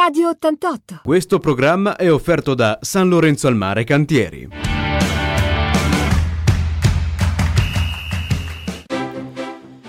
Radio 0.00 0.28
88. 0.28 1.00
Questo 1.02 1.40
programma 1.40 1.96
è 1.96 2.08
offerto 2.08 2.54
da 2.54 2.78
San 2.82 3.08
Lorenzo 3.08 3.48
al 3.48 3.56
Mare 3.56 3.82
Cantieri. 3.82 4.48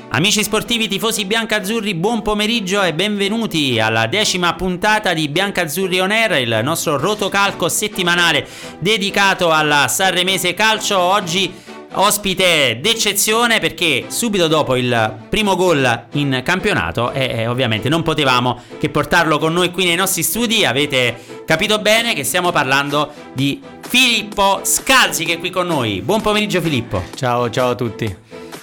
Amici 0.09 0.41
sportivi, 0.41 0.87
tifosi 0.87 1.25
biancazzurri, 1.25 1.93
buon 1.93 2.23
pomeriggio 2.23 2.81
e 2.81 2.95
benvenuti 2.95 3.79
alla 3.79 4.07
decima 4.07 4.55
puntata 4.55 5.13
di 5.13 5.29
Biancazzurri 5.29 5.99
On 5.99 6.09
Air, 6.09 6.41
il 6.41 6.59
nostro 6.63 6.97
rotocalco 6.97 7.69
settimanale 7.69 8.47
dedicato 8.79 9.51
alla 9.51 9.87
Sanremese 9.87 10.55
Calcio. 10.55 10.97
Oggi 10.97 11.53
ospite 11.93 12.79
d'eccezione 12.81 13.59
perché 13.59 14.05
subito 14.07 14.47
dopo 14.47 14.75
il 14.75 15.17
primo 15.29 15.55
gol 15.55 16.05
in 16.13 16.41
campionato 16.43 17.11
e 17.11 17.39
eh, 17.39 17.47
ovviamente 17.47 17.89
non 17.89 18.03
potevamo 18.03 18.61
che 18.79 18.89
portarlo 18.89 19.37
con 19.37 19.53
noi 19.53 19.71
qui 19.71 19.85
nei 19.85 19.95
nostri 19.95 20.23
studi. 20.23 20.65
Avete 20.65 21.43
capito 21.45 21.79
bene 21.79 22.13
che 22.13 22.23
stiamo 22.23 22.51
parlando 22.51 23.11
di 23.33 23.61
Filippo 23.87 24.61
Scalzi 24.63 25.25
che 25.25 25.33
è 25.33 25.39
qui 25.39 25.49
con 25.49 25.67
noi. 25.67 26.01
Buon 26.01 26.21
pomeriggio 26.21 26.61
Filippo. 26.61 27.03
Ciao, 27.15 27.49
ciao 27.49 27.71
a 27.71 27.75
tutti. 27.75 28.15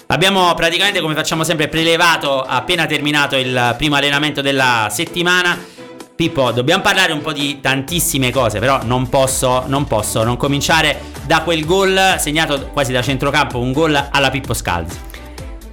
Abbiamo 0.08 0.54
praticamente, 0.54 1.00
come 1.00 1.14
facciamo 1.14 1.42
sempre, 1.42 1.66
prelevato 1.66 2.40
appena 2.40 2.86
terminato 2.86 3.36
il 3.36 3.74
primo 3.76 3.96
allenamento 3.96 4.40
della 4.40 4.86
settimana. 4.88 5.74
Pippo, 6.16 6.50
dobbiamo 6.50 6.82
parlare 6.82 7.12
un 7.12 7.20
po' 7.20 7.34
di 7.34 7.60
tantissime 7.60 8.30
cose, 8.30 8.58
però 8.58 8.80
non 8.84 9.10
posso, 9.10 9.64
non 9.66 9.84
posso 9.84 10.24
non 10.24 10.38
cominciare 10.38 10.98
da 11.26 11.42
quel 11.42 11.66
gol 11.66 12.14
segnato 12.16 12.70
quasi 12.72 12.90
da 12.90 13.02
centrocampo, 13.02 13.58
un 13.58 13.70
gol 13.70 14.08
alla 14.10 14.30
Pippo 14.30 14.54
Scalzi. 14.54 14.98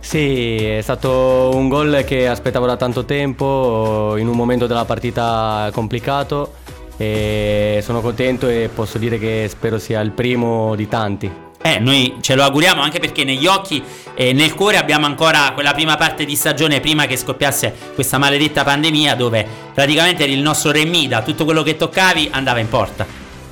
Sì, 0.01 0.57
è 0.57 0.81
stato 0.81 1.51
un 1.53 1.69
gol 1.69 2.03
che 2.05 2.27
aspettavo 2.27 2.65
da 2.65 2.75
tanto 2.75 3.05
tempo, 3.05 4.15
in 4.17 4.27
un 4.27 4.35
momento 4.35 4.67
della 4.67 4.83
partita 4.83 5.69
complicato 5.71 6.55
e 6.97 7.79
sono 7.81 8.01
contento 8.01 8.49
e 8.49 8.69
posso 8.73 8.97
dire 8.97 9.17
che 9.17 9.47
spero 9.49 9.79
sia 9.79 10.01
il 10.01 10.11
primo 10.11 10.75
di 10.75 10.89
tanti. 10.89 11.31
Eh, 11.65 11.79
noi 11.79 12.17
ce 12.19 12.35
lo 12.35 12.43
auguriamo 12.43 12.81
anche 12.81 12.99
perché 12.99 13.23
negli 13.23 13.47
occhi 13.47 13.81
e 14.13 14.33
nel 14.33 14.53
cuore 14.53 14.75
abbiamo 14.75 15.05
ancora 15.05 15.51
quella 15.53 15.71
prima 15.71 15.95
parte 15.95 16.25
di 16.25 16.35
stagione 16.35 16.81
prima 16.81 17.05
che 17.05 17.15
scoppiasse 17.15 17.73
questa 17.93 18.17
maledetta 18.17 18.65
pandemia 18.65 19.15
dove 19.15 19.47
praticamente 19.73 20.25
il 20.25 20.41
nostro 20.41 20.71
Remida, 20.71 21.21
tutto 21.21 21.45
quello 21.45 21.63
che 21.63 21.77
toccavi 21.77 22.29
andava 22.33 22.59
in 22.59 22.67
porta. 22.67 23.05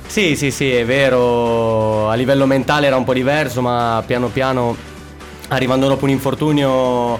Sì, 0.06 0.36
sì, 0.36 0.50
sì, 0.50 0.70
è 0.70 0.84
vero, 0.84 2.10
a 2.10 2.14
livello 2.14 2.44
mentale 2.44 2.86
era 2.86 2.96
un 2.96 3.04
po' 3.04 3.14
diverso, 3.14 3.62
ma 3.62 4.02
piano 4.06 4.28
piano, 4.28 4.76
arrivando 5.48 5.88
dopo 5.88 6.04
un 6.04 6.10
infortunio, 6.10 7.18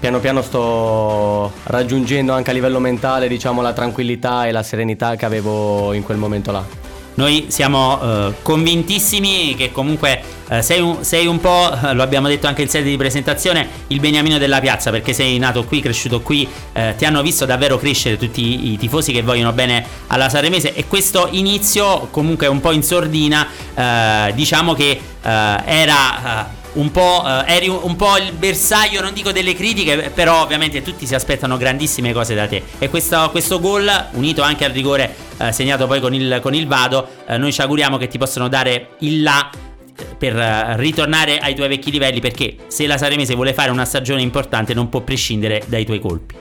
piano 0.00 0.18
piano 0.18 0.42
sto 0.42 1.52
raggiungendo 1.62 2.32
anche 2.32 2.50
a 2.50 2.52
livello 2.52 2.80
mentale, 2.80 3.28
diciamo, 3.28 3.62
la 3.62 3.72
tranquillità 3.72 4.48
e 4.48 4.50
la 4.50 4.64
serenità 4.64 5.14
che 5.14 5.24
avevo 5.24 5.92
in 5.92 6.02
quel 6.02 6.16
momento 6.16 6.50
là. 6.50 6.85
Noi 7.16 7.46
siamo 7.48 8.00
eh, 8.00 8.34
convintissimi 8.42 9.54
che 9.56 9.72
comunque 9.72 10.22
eh, 10.48 10.62
sei, 10.62 10.80
un, 10.80 11.02
sei, 11.02 11.26
un, 11.26 11.40
po', 11.40 11.72
eh, 11.72 11.94
lo 11.94 12.02
abbiamo 12.02 12.28
detto 12.28 12.46
anche 12.46 12.62
in 12.62 12.68
sede 12.68 12.88
di 12.88 12.96
presentazione, 12.96 13.68
il 13.88 14.00
beniamino 14.00 14.38
della 14.38 14.60
piazza 14.60 14.90
perché 14.90 15.12
sei 15.12 15.38
nato 15.38 15.64
qui, 15.64 15.80
cresciuto 15.80 16.20
qui, 16.20 16.46
eh, 16.72 16.94
ti 16.96 17.04
hanno 17.04 17.22
visto 17.22 17.46
davvero 17.46 17.78
crescere 17.78 18.16
tutti 18.16 18.72
i, 18.72 18.76
tifosi 18.76 19.12
che 19.12 19.22
vogliono 19.22 19.52
bene 19.52 19.84
alla 20.08 20.28
Sanremese. 20.28 20.74
E 20.74 20.86
questo 20.86 21.28
inizio 21.30 22.08
comunque 22.10 22.46
un 22.46 22.60
po' 22.60 22.72
in 22.72 22.82
sordina, 22.82 23.48
eh, 23.74 24.32
diciamo 24.34 24.74
che 24.74 24.90
eh, 24.90 25.62
era 25.64 26.54
un 26.76 26.90
po', 26.90 27.22
eh, 27.26 27.54
eri 27.54 27.68
un, 27.68 27.80
un, 27.82 27.96
po' 27.96 28.16
il 28.16 28.32
bersaglio, 28.32 29.00
non 29.00 29.12
dico 29.12 29.32
delle 29.32 29.54
critiche, 29.54 30.10
però 30.14 30.42
ovviamente 30.42 30.82
tutti 30.82 31.06
si 31.06 31.14
aspettano 31.14 31.56
grandissime 31.56 32.12
cose 32.12 32.34
da 32.34 32.46
te. 32.46 32.62
E 32.78 32.88
questo, 32.88 33.28
questo 33.30 33.60
gol, 33.60 33.90
unito 34.12 34.42
anche 34.42 34.64
al 34.64 34.72
rigore 34.72 35.14
eh, 35.38 35.52
segnato 35.52 35.86
poi 35.86 36.00
con 36.00 36.14
il, 36.14 36.38
con 36.42 36.54
il 36.54 36.66
Vado, 36.66 37.08
eh, 37.26 37.36
noi 37.38 37.52
ci 37.52 37.60
auguriamo 37.60 37.96
che 37.96 38.08
ti 38.08 38.18
possano 38.18 38.48
dare 38.48 38.90
il 39.00 39.22
là 39.22 39.50
eh, 39.50 40.04
per 40.16 40.36
eh, 40.36 40.76
ritornare 40.76 41.38
ai 41.38 41.54
tuoi 41.54 41.68
vecchi 41.68 41.90
livelli 41.90 42.20
perché 42.20 42.56
se 42.66 42.86
la 42.86 42.98
Saremese 42.98 43.34
vuole 43.34 43.52
fare 43.52 43.70
una 43.70 43.84
stagione 43.84 44.22
importante 44.22 44.74
non 44.74 44.88
può 44.88 45.00
prescindere 45.00 45.62
dai 45.66 45.84
tuoi 45.84 46.00
colpi. 46.00 46.34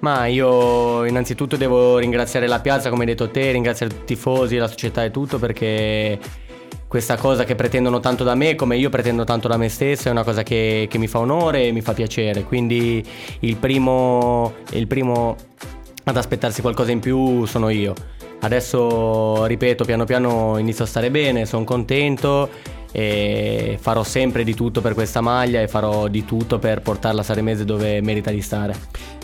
Ma 0.00 0.26
io 0.26 1.04
innanzitutto 1.06 1.56
devo 1.56 1.98
ringraziare 1.98 2.46
la 2.46 2.60
piazza, 2.60 2.88
come 2.88 3.00
hai 3.02 3.08
detto 3.08 3.30
te, 3.30 3.50
ringraziare 3.50 3.92
i 3.92 4.04
tifosi, 4.04 4.56
la 4.56 4.68
società 4.68 5.02
e 5.02 5.10
tutto 5.10 5.38
perché 5.38 6.18
questa 6.88 7.16
cosa 7.16 7.44
che 7.44 7.54
pretendono 7.54 8.00
tanto 8.00 8.24
da 8.24 8.34
me 8.34 8.54
come 8.54 8.78
io 8.78 8.88
pretendo 8.88 9.24
tanto 9.24 9.46
da 9.46 9.58
me 9.58 9.68
stesso 9.68 10.08
è 10.08 10.10
una 10.10 10.24
cosa 10.24 10.42
che, 10.42 10.86
che 10.90 10.98
mi 10.98 11.06
fa 11.06 11.18
onore 11.18 11.66
e 11.66 11.72
mi 11.72 11.82
fa 11.82 11.92
piacere. 11.92 12.44
Quindi 12.44 13.04
il 13.40 13.56
primo, 13.56 14.54
il 14.70 14.86
primo 14.86 15.36
ad 16.04 16.16
aspettarsi 16.16 16.62
qualcosa 16.62 16.90
in 16.90 17.00
più 17.00 17.44
sono 17.44 17.68
io. 17.68 17.94
Adesso 18.40 19.44
ripeto 19.44 19.84
piano 19.84 20.04
piano 20.04 20.56
inizio 20.58 20.84
a 20.84 20.86
stare 20.86 21.10
bene 21.10 21.44
sono 21.44 21.64
contento 21.64 22.48
e 22.98 23.78
farò 23.80 24.02
sempre 24.02 24.42
di 24.42 24.54
tutto 24.54 24.80
per 24.80 24.94
questa 24.94 25.20
maglia 25.20 25.60
e 25.60 25.68
farò 25.68 26.08
di 26.08 26.24
tutto 26.24 26.58
per 26.58 26.80
portarla 26.80 27.20
a 27.20 27.24
Saremese 27.24 27.64
dove 27.64 28.00
merita 28.00 28.32
di 28.32 28.42
stare. 28.42 28.74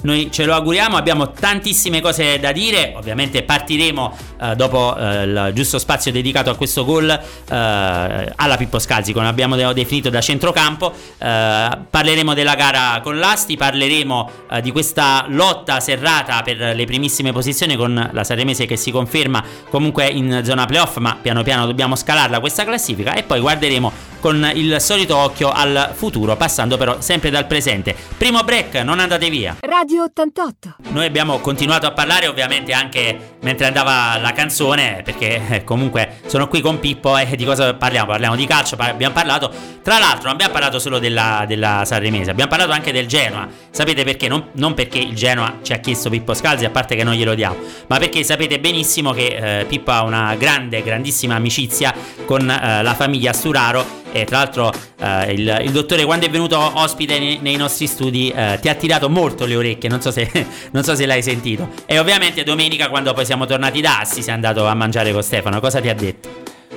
Noi 0.02 0.30
ce 0.30 0.44
lo 0.44 0.52
auguriamo, 0.54 0.96
abbiamo 0.96 1.30
tantissime 1.32 2.02
cose 2.02 2.38
da 2.38 2.52
dire, 2.52 2.92
ovviamente 2.94 3.42
partiremo 3.42 4.16
eh, 4.38 4.54
dopo 4.54 4.94
eh, 4.96 5.22
il 5.24 5.50
giusto 5.54 5.78
spazio 5.78 6.12
dedicato 6.12 6.50
a 6.50 6.56
questo 6.56 6.84
gol 6.84 7.08
eh, 7.08 7.18
alla 7.48 8.56
Pippo 8.58 8.78
Scalzi, 8.78 9.12
come 9.14 9.26
abbiamo 9.26 9.56
definito 9.72 10.10
da 10.10 10.20
centrocampo, 10.20 10.92
eh, 10.92 11.68
parleremo 11.90 12.34
della 12.34 12.54
gara 12.54 13.00
con 13.02 13.18
l'Asti, 13.18 13.56
parleremo 13.56 14.30
eh, 14.50 14.60
di 14.60 14.70
questa 14.72 15.24
lotta 15.28 15.80
serrata 15.80 16.42
per 16.42 16.58
le 16.76 16.84
primissime 16.84 17.32
posizioni 17.32 17.74
con 17.74 18.10
la 18.12 18.24
Saremese 18.24 18.66
che 18.66 18.76
si 18.76 18.90
conferma 18.90 19.42
comunque 19.70 20.06
in 20.06 20.42
zona 20.44 20.66
playoff, 20.66 20.98
ma 20.98 21.16
piano 21.20 21.42
piano 21.42 21.64
dobbiamo 21.64 21.96
scalarla 21.96 22.40
questa 22.40 22.64
classifica. 22.64 23.14
E 23.14 23.22
poi 23.22 23.40
guarda 23.40 23.63
guarderemo 23.64 23.92
con 24.24 24.50
il 24.54 24.80
solito 24.80 25.18
occhio 25.18 25.52
al 25.52 25.90
futuro, 25.92 26.34
passando 26.34 26.78
però 26.78 26.98
sempre 27.02 27.28
dal 27.28 27.46
presente. 27.46 27.94
Primo 28.16 28.42
break, 28.42 28.76
non 28.76 28.98
andate 28.98 29.28
via. 29.28 29.54
Radio 29.60 30.04
88. 30.04 30.76
Noi 30.92 31.04
abbiamo 31.04 31.40
continuato 31.40 31.86
a 31.86 31.92
parlare 31.92 32.26
ovviamente 32.26 32.72
anche 32.72 33.34
mentre 33.42 33.66
andava 33.66 34.16
la 34.18 34.32
canzone, 34.32 35.02
perché 35.04 35.42
eh, 35.46 35.64
comunque 35.64 36.20
sono 36.24 36.48
qui 36.48 36.62
con 36.62 36.80
Pippo 36.80 37.18
e 37.18 37.36
di 37.36 37.44
cosa 37.44 37.74
parliamo? 37.74 38.12
Parliamo 38.12 38.34
di 38.34 38.46
calcio, 38.46 38.76
abbiamo 38.78 39.12
parlato, 39.12 39.52
tra 39.82 39.98
l'altro 39.98 40.22
non 40.22 40.32
abbiamo 40.32 40.52
parlato 40.54 40.78
solo 40.78 40.98
della, 40.98 41.44
della 41.46 41.82
Sanremese, 41.84 42.30
abbiamo 42.30 42.48
parlato 42.48 42.72
anche 42.72 42.92
del 42.92 43.06
Genoa. 43.06 43.46
Sapete 43.68 44.04
perché? 44.04 44.26
Non, 44.26 44.48
non, 44.52 44.72
perché 44.72 45.00
il 45.00 45.14
Genoa 45.14 45.58
ci 45.60 45.74
ha 45.74 45.76
chiesto 45.76 46.08
Pippo 46.08 46.32
Scalzi, 46.32 46.64
a 46.64 46.70
parte 46.70 46.96
che 46.96 47.04
non 47.04 47.12
glielo 47.12 47.34
diamo, 47.34 47.56
ma 47.88 47.98
perché 47.98 48.24
sapete 48.24 48.58
benissimo 48.58 49.12
che 49.12 49.60
eh, 49.60 49.64
Pippo 49.66 49.90
ha 49.90 50.02
una 50.02 50.34
grande, 50.36 50.82
grandissima 50.82 51.34
amicizia 51.34 51.92
con 52.24 52.48
eh, 52.48 52.82
la 52.82 52.94
famiglia 52.94 53.34
Sturaro 53.34 54.00
e 54.14 54.24
tra 54.24 54.38
l'altro 54.38 54.72
eh, 55.00 55.32
il, 55.32 55.60
il, 55.64 55.72
dottore 55.72 56.04
quando 56.04 56.26
è 56.26 56.30
venuto 56.30 56.56
ospite 56.56 57.18
nei, 57.18 57.38
nei 57.42 57.56
nostri 57.56 57.88
studi 57.88 58.30
eh, 58.30 58.58
ti 58.60 58.68
ha 58.68 58.74
tirato 58.76 59.10
molto 59.10 59.44
le 59.44 59.56
orecchie, 59.56 59.88
non 59.88 60.00
so, 60.00 60.12
se, 60.12 60.30
non 60.70 60.84
so, 60.84 60.94
se, 60.94 61.04
l'hai 61.04 61.20
sentito. 61.20 61.70
E 61.84 61.98
ovviamente 61.98 62.44
domenica 62.44 62.88
quando 62.88 63.12
poi 63.12 63.24
siamo 63.24 63.44
tornati 63.44 63.80
da 63.80 63.98
Assi 64.00 64.22
sei 64.22 64.32
andato 64.32 64.66
a 64.66 64.74
mangiare 64.74 65.12
con 65.12 65.20
Stefano, 65.20 65.58
cosa 65.58 65.80
ti 65.80 65.88
ha 65.88 65.94
detto? 65.94 66.28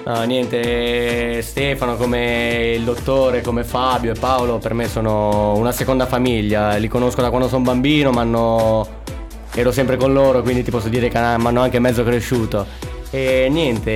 No, 0.04 0.24
niente, 0.24 1.44
Stefano 1.44 1.96
come 1.96 2.74
il 2.76 2.84
dottore, 2.84 3.42
come 3.42 3.64
Fabio 3.64 4.14
e 4.14 4.18
Paolo 4.18 4.58
per 4.58 4.74
me 4.74 4.88
sono 4.88 5.56
una 5.58 5.72
seconda 5.72 6.08
famiglia, 6.08 6.78
li 6.78 6.88
conosco 6.88 7.22
da 7.22 7.30
quando 7.30 7.48
sono 7.48 7.64
bambino, 7.64 8.10
ma 8.10 8.24
ero 9.54 9.72
sempre 9.72 9.96
con 9.98 10.12
loro, 10.12 10.42
quindi 10.42 10.64
ti 10.64 10.72
posso 10.72 10.90
dire 10.90 11.10
che 11.10 11.20
mi 11.20 11.46
hanno 11.46 11.62
anche 11.62 11.78
mezzo 11.78 12.04
cresciuto. 12.04 12.96
E 13.10 13.48
niente, 13.50 13.92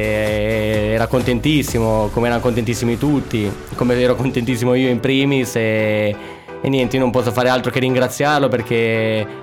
era 0.93 1.07
contentissimo, 1.07 2.09
come 2.13 2.27
erano 2.27 2.41
contentissimi 2.41 2.97
tutti, 2.97 3.51
come 3.75 3.99
ero 3.99 4.15
contentissimo 4.15 4.73
io 4.73 4.89
in 4.89 5.01
primis 5.01 5.55
e, 5.57 6.15
e 6.61 6.69
niente, 6.69 6.95
io 6.95 7.01
non 7.01 7.11
posso 7.11 7.31
fare 7.31 7.49
altro 7.49 7.71
che 7.71 7.79
ringraziarlo 7.79 8.47
perché 8.47 9.40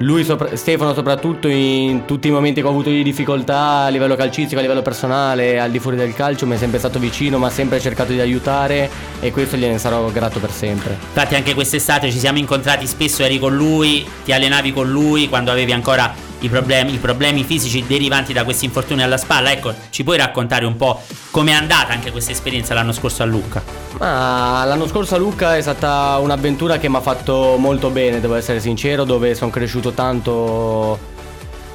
lui, 0.00 0.24
sopra, 0.24 0.56
Stefano 0.56 0.94
soprattutto 0.94 1.48
in 1.48 2.04
tutti 2.06 2.28
i 2.28 2.30
momenti 2.30 2.60
che 2.60 2.66
ho 2.66 2.70
avuto 2.70 2.88
di 2.88 3.02
difficoltà 3.02 3.84
a 3.84 3.88
livello 3.88 4.16
calcistico, 4.16 4.58
a 4.58 4.62
livello 4.62 4.82
personale, 4.82 5.58
al 5.58 5.70
di 5.70 5.78
fuori 5.78 5.96
del 5.96 6.14
calcio, 6.14 6.46
mi 6.46 6.54
è 6.54 6.58
sempre 6.58 6.78
stato 6.78 6.98
vicino, 6.98 7.38
mi 7.38 7.44
ha 7.44 7.50
sempre 7.50 7.80
cercato 7.80 8.12
di 8.12 8.20
aiutare 8.20 8.88
e 9.20 9.30
questo 9.30 9.56
gliene 9.56 9.78
sarò 9.78 10.08
grato 10.10 10.38
per 10.38 10.52
sempre. 10.52 10.92
Infatti 10.92 11.34
anche 11.34 11.54
quest'estate 11.54 12.10
ci 12.10 12.18
siamo 12.18 12.38
incontrati 12.38 12.86
spesso, 12.86 13.22
eri 13.22 13.38
con 13.38 13.54
lui, 13.54 14.06
ti 14.24 14.32
allenavi 14.32 14.72
con 14.72 14.90
lui 14.90 15.28
quando 15.28 15.50
avevi 15.50 15.72
ancora 15.72 16.28
i 16.40 16.48
problemi, 16.48 16.94
i 16.94 16.98
problemi 16.98 17.44
fisici 17.44 17.84
derivanti 17.86 18.32
da 18.32 18.44
questi 18.44 18.64
infortuni 18.64 19.02
alla 19.02 19.16
spalla. 19.16 19.52
Ecco, 19.52 19.74
ci 19.90 20.04
puoi 20.04 20.16
raccontare 20.16 20.64
un 20.64 20.76
po' 20.76 21.02
com'è 21.30 21.52
andata 21.52 21.92
anche 21.92 22.10
questa 22.10 22.32
esperienza 22.32 22.74
l'anno 22.74 22.92
scorso 22.92 23.22
a 23.22 23.26
Lucca? 23.26 23.62
Ah, 23.98 24.64
l'anno 24.66 24.86
scorso 24.86 25.14
a 25.14 25.18
Lucca 25.18 25.56
è 25.56 25.60
stata 25.60 26.18
un'avventura 26.18 26.78
che 26.78 26.88
mi 26.88 26.96
ha 26.96 27.00
fatto 27.00 27.56
molto 27.58 27.90
bene, 27.90 28.20
devo 28.20 28.34
essere 28.34 28.60
sincero, 28.60 29.04
dove 29.04 29.34
sono 29.34 29.50
cresciuto 29.50 29.89
tanto 29.92 30.98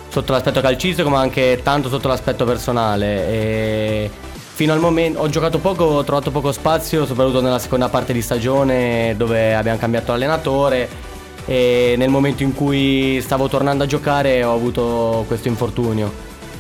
sotto 0.10 0.32
l'aspetto 0.32 0.62
calcistico 0.62 1.10
ma 1.10 1.20
anche 1.20 1.60
tanto 1.62 1.90
sotto 1.90 2.08
l'aspetto 2.08 2.46
personale. 2.46 3.28
E 3.28 4.10
fino 4.56 4.72
al 4.72 4.80
momento 4.80 5.20
ho 5.20 5.28
giocato 5.28 5.60
poco, 5.60 5.84
ho 5.84 6.04
trovato 6.04 6.32
poco 6.32 6.52
spazio, 6.52 7.06
soprattutto 7.06 7.42
nella 7.42 7.60
seconda 7.60 7.90
parte 7.90 8.14
di 8.14 8.22
stagione 8.22 9.14
dove 9.18 9.54
abbiamo 9.54 9.78
cambiato 9.78 10.14
allenatore 10.14 10.88
e 11.46 11.96
nel 11.98 12.10
momento 12.10 12.44
in 12.44 12.54
cui 12.54 13.20
stavo 13.22 13.48
tornando 13.48 13.84
a 13.84 13.88
giocare 13.88 14.44
ho 14.44 14.54
avuto 14.54 15.26
questo 15.28 15.48
infortunio 15.48 16.12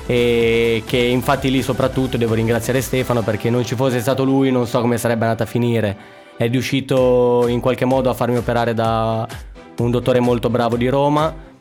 e 0.06 0.84
che 0.86 0.98
infatti 0.98 1.50
lì 1.50 1.64
soprattutto 1.64 2.18
devo 2.18 2.36
ringraziare 2.36 2.82
Stefano 2.82 3.24
perché 3.24 3.50
non 3.50 3.66
ci 3.66 3.74
fosse 3.74 4.00
stato 4.00 4.24
lui 4.24 4.52
non 4.52 4.68
so 4.68 4.82
come 4.82 4.98
sarebbe 4.98 5.24
andata 5.24 5.44
a 5.44 5.48
finire. 5.48 5.98
È 6.38 6.48
riuscito 6.50 7.46
in 7.48 7.62
qualche 7.62 7.86
modo 7.86 8.10
a 8.10 8.14
farmi 8.14 8.36
operare 8.36 8.74
da 8.74 9.26
un 9.78 9.92
dottore 9.92 10.20
molto 10.20 10.50
bravo 10.50 10.78
di 10.78 10.88
Roma 10.88 11.54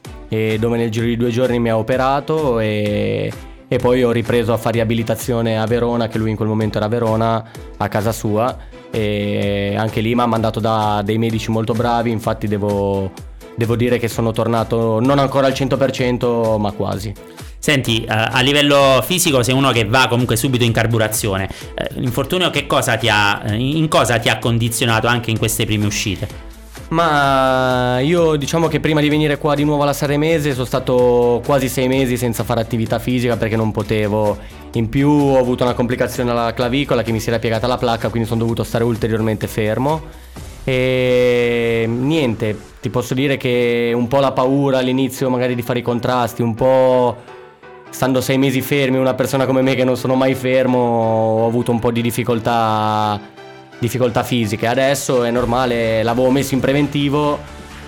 dove 0.59 0.77
nel 0.77 0.91
giro 0.91 1.07
di 1.07 1.17
due 1.17 1.31
giorni 1.31 1.61
mi 1.61 1.71
ha 1.71 1.79
operato 1.79 2.59
e, 2.59 3.33
e 3.69 3.79
poi 3.79 4.03
ho 4.03 4.11
ripreso 4.11 4.53
a 4.53 4.57
fare 4.57 4.75
riabilitazione 4.75 5.59
a 5.59 5.67
Verona, 5.67 6.09
che 6.09 6.19
lui 6.19 6.31
in 6.31 6.37
quel 6.37 6.49
momento 6.49 6.79
era 6.79 6.87
a 6.87 6.89
Verona, 6.89 7.45
a 7.77 7.89
casa 7.89 8.13
sua 8.13 8.57
e 8.91 9.75
anche 9.77 10.01
lì 10.01 10.15
mi 10.15 10.21
ha 10.21 10.27
mandato 10.27 10.61
da 10.61 11.03
dei 11.05 11.19
medici 11.19 11.51
molto 11.51 11.73
bravi, 11.73 12.11
infatti 12.11 12.47
devo, 12.47 13.11
devo 13.57 13.77
dire 13.77 13.99
che 13.99 14.09
sono 14.09 14.33
tornato 14.33 15.01
non 15.01 15.19
ancora 15.19 15.47
al 15.47 15.53
100% 15.53 16.59
ma 16.59 16.73
quasi. 16.73 17.13
Senti, 17.59 18.05
uh, 18.07 18.13
a 18.13 18.41
livello 18.43 19.03
fisico 19.03 19.43
sei 19.43 19.55
uno 19.55 19.71
che 19.73 19.87
va 19.87 20.07
comunque 20.07 20.37
subito 20.37 20.65
in 20.65 20.73
carburazione. 20.73 21.49
L'infortunio 21.95 22.51
che 22.51 22.67
cosa 22.67 22.97
ti 22.99 23.09
ha, 23.09 23.43
uh, 23.43 23.55
in 23.55 23.89
cosa 23.89 24.19
ti 24.19 24.29
ha 24.29 24.39
condizionato 24.39 25.07
anche 25.07 25.31
in 25.31 25.39
queste 25.39 25.65
prime 25.65 25.87
uscite? 25.87 26.54
Ma 26.95 27.99
io 27.99 28.37
diciamo 28.37 28.69
che 28.69 28.79
prima 28.79 29.01
di 29.01 29.09
venire 29.09 29.37
qua 29.37 29.57
di 29.57 29.65
nuovo 29.65 29.83
alla 29.83 29.93
Saremese 29.93 30.53
sono 30.53 30.65
stato 30.65 31.43
quasi 31.45 31.69
sei 31.69 31.89
mesi 31.89 32.17
senza 32.17 32.45
fare 32.45 32.61
attività 32.61 33.01
fisica 33.01 33.37
perché 33.37 33.57
non 33.57 33.73
potevo. 33.73 34.39
In 34.75 34.89
più 34.89 35.11
ho 35.11 35.37
avuto 35.37 35.65
una 35.65 35.75
complicazione 35.75 36.31
alla 36.31 36.55
clavicola 36.55 37.03
che 37.03 37.11
mi 37.11 37.19
si 37.19 37.31
era 37.31 37.41
piegata 37.41 37.67
la 37.67 37.79
placca, 37.79 38.11
quindi 38.11 38.29
sono 38.29 38.43
dovuto 38.43 38.63
stare 38.63 38.85
ulteriormente 38.85 39.49
fermo. 39.49 40.03
E 40.63 41.85
niente, 41.89 42.57
ti 42.81 42.91
posso 42.91 43.13
dire 43.13 43.37
che 43.39 43.91
un 43.93 44.07
po' 44.07 44.21
la 44.21 44.31
paura 44.31 44.79
all'inizio 44.79 45.29
magari 45.29 45.57
di 45.57 45.63
fare 45.63 45.81
i 45.81 45.83
contrasti, 45.83 46.43
un 46.43 46.55
po' 46.55 47.17
stando 47.91 48.21
sei 48.21 48.39
mesi 48.39 48.61
fermi, 48.61 48.99
una 48.99 49.15
persona 49.15 49.47
come 49.47 49.63
me 49.63 49.75
che 49.75 49.83
non 49.83 49.97
sono 49.97 50.15
mai 50.15 50.37
fermo, 50.37 50.79
ho 50.79 51.47
avuto 51.49 51.73
un 51.73 51.81
po' 51.81 51.91
di 51.91 52.03
difficoltà, 52.03 53.21
difficoltà 53.79 54.23
fisiche. 54.23 54.67
Adesso 54.67 55.25
è 55.25 55.31
normale, 55.31 56.03
l'avevo 56.03 56.31
messo 56.31 56.55
in 56.55 56.61
preventivo, 56.61 57.39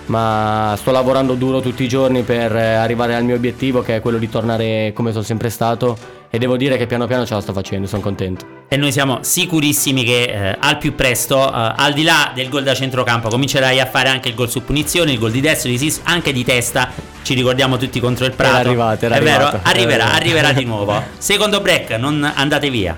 ma 0.07 0.75
sto 0.77 0.91
lavorando 0.91 1.33
duro 1.33 1.59
tutti 1.59 1.83
i 1.83 1.87
giorni 1.87 2.23
per 2.23 2.55
arrivare 2.55 3.15
al 3.15 3.23
mio 3.23 3.35
obiettivo 3.35 3.81
che 3.81 3.97
è 3.97 4.01
quello 4.01 4.17
di 4.17 4.29
tornare 4.29 4.91
come 4.93 5.11
sono 5.11 5.23
sempre 5.23 5.49
stato 5.49 5.97
e 6.29 6.37
devo 6.37 6.57
dire 6.57 6.77
che 6.77 6.87
piano 6.87 7.07
piano 7.07 7.25
ce 7.25 7.33
la 7.33 7.41
sto 7.41 7.53
facendo, 7.53 7.87
sono 7.87 8.01
contento 8.01 8.57
e 8.69 8.75
noi 8.75 8.91
siamo 8.91 9.19
sicurissimi 9.21 10.03
che 10.03 10.23
eh, 10.23 10.57
al 10.59 10.77
più 10.77 10.93
presto, 10.93 11.47
eh, 11.47 11.73
al 11.75 11.93
di 11.93 12.03
là 12.03 12.31
del 12.35 12.49
gol 12.49 12.63
da 12.63 12.73
centrocampo, 12.73 13.29
comincerai 13.29 13.79
a 13.79 13.85
fare 13.85 14.09
anche 14.09 14.27
il 14.29 14.35
gol 14.35 14.49
su 14.49 14.61
punizione, 14.63 15.13
il 15.13 15.19
gol 15.19 15.31
di 15.31 15.39
destro, 15.39 15.69
di 15.69 15.77
sinistra, 15.77 16.11
anche 16.11 16.33
di 16.33 16.43
testa. 16.43 16.89
Ci 17.21 17.33
ricordiamo 17.33 17.77
tutti 17.77 17.99
contro 18.01 18.25
il 18.25 18.33
Prato. 18.33 18.57
Era 18.57 18.67
arrivato, 18.67 19.05
era 19.05 19.15
È 19.15 19.17
arrivato. 19.19 19.43
vero, 19.45 19.59
arriverà, 19.63 20.13
arriverà 20.13 20.51
di 20.51 20.65
nuovo. 20.65 21.01
Secondo 21.17 21.61
break, 21.61 21.91
non 21.91 22.29
andate 22.35 22.69
via. 22.69 22.97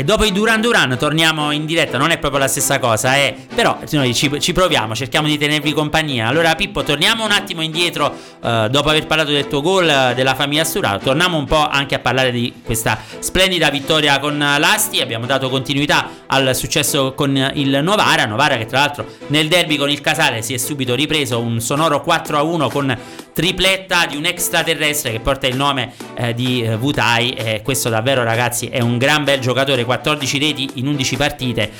E 0.00 0.02
dopo 0.02 0.24
i 0.24 0.32
Duran 0.32 0.62
Duran 0.62 0.96
torniamo 0.96 1.50
in 1.50 1.66
diretta, 1.66 1.98
non 1.98 2.10
è 2.10 2.16
proprio 2.16 2.40
la 2.40 2.48
stessa 2.48 2.78
cosa, 2.78 3.18
eh? 3.18 3.36
però 3.54 3.76
noi 3.90 4.14
ci, 4.14 4.40
ci 4.40 4.54
proviamo, 4.54 4.94
cerchiamo 4.94 5.26
di 5.26 5.36
tenervi 5.36 5.74
compagnia. 5.74 6.26
Allora 6.26 6.54
Pippo, 6.54 6.82
torniamo 6.82 7.22
un 7.22 7.32
attimo 7.32 7.60
indietro 7.60 8.10
eh, 8.42 8.68
dopo 8.70 8.88
aver 8.88 9.06
parlato 9.06 9.30
del 9.30 9.46
tuo 9.46 9.60
gol 9.60 9.86
eh, 9.86 10.14
della 10.14 10.34
famiglia 10.34 10.64
Sturato, 10.64 11.04
torniamo 11.04 11.36
un 11.36 11.44
po' 11.44 11.68
anche 11.68 11.96
a 11.96 11.98
parlare 11.98 12.30
di 12.30 12.50
questa 12.64 12.98
splendida 13.18 13.68
vittoria 13.68 14.18
con 14.18 14.38
l'Asti, 14.38 15.02
abbiamo 15.02 15.26
dato 15.26 15.50
continuità 15.50 16.08
al 16.24 16.56
successo 16.56 17.12
con 17.12 17.36
il 17.52 17.80
Novara, 17.82 18.24
Novara 18.24 18.56
che 18.56 18.64
tra 18.64 18.78
l'altro 18.78 19.04
nel 19.26 19.48
derby 19.48 19.76
con 19.76 19.90
il 19.90 20.00
Casale 20.00 20.40
si 20.40 20.54
è 20.54 20.56
subito 20.56 20.94
ripreso 20.94 21.40
un 21.40 21.60
sonoro 21.60 22.02
4-1 22.06 22.70
con 22.70 22.98
tripletta 23.34 24.06
di 24.06 24.16
un 24.16 24.24
extraterrestre 24.24 25.12
che 25.12 25.20
porta 25.20 25.46
il 25.46 25.56
nome 25.56 25.92
eh, 26.14 26.34
di 26.34 26.62
eh, 26.62 26.76
Vutai 26.76 27.32
e 27.32 27.60
questo 27.62 27.88
davvero 27.88 28.22
ragazzi 28.22 28.66
è 28.66 28.80
un 28.80 28.98
gran 28.98 29.24
bel 29.24 29.40
giocatore 29.40 29.84
14 29.90 30.38
reti 30.38 30.70
in 30.74 30.86
11 30.86 31.16
partite 31.16 31.72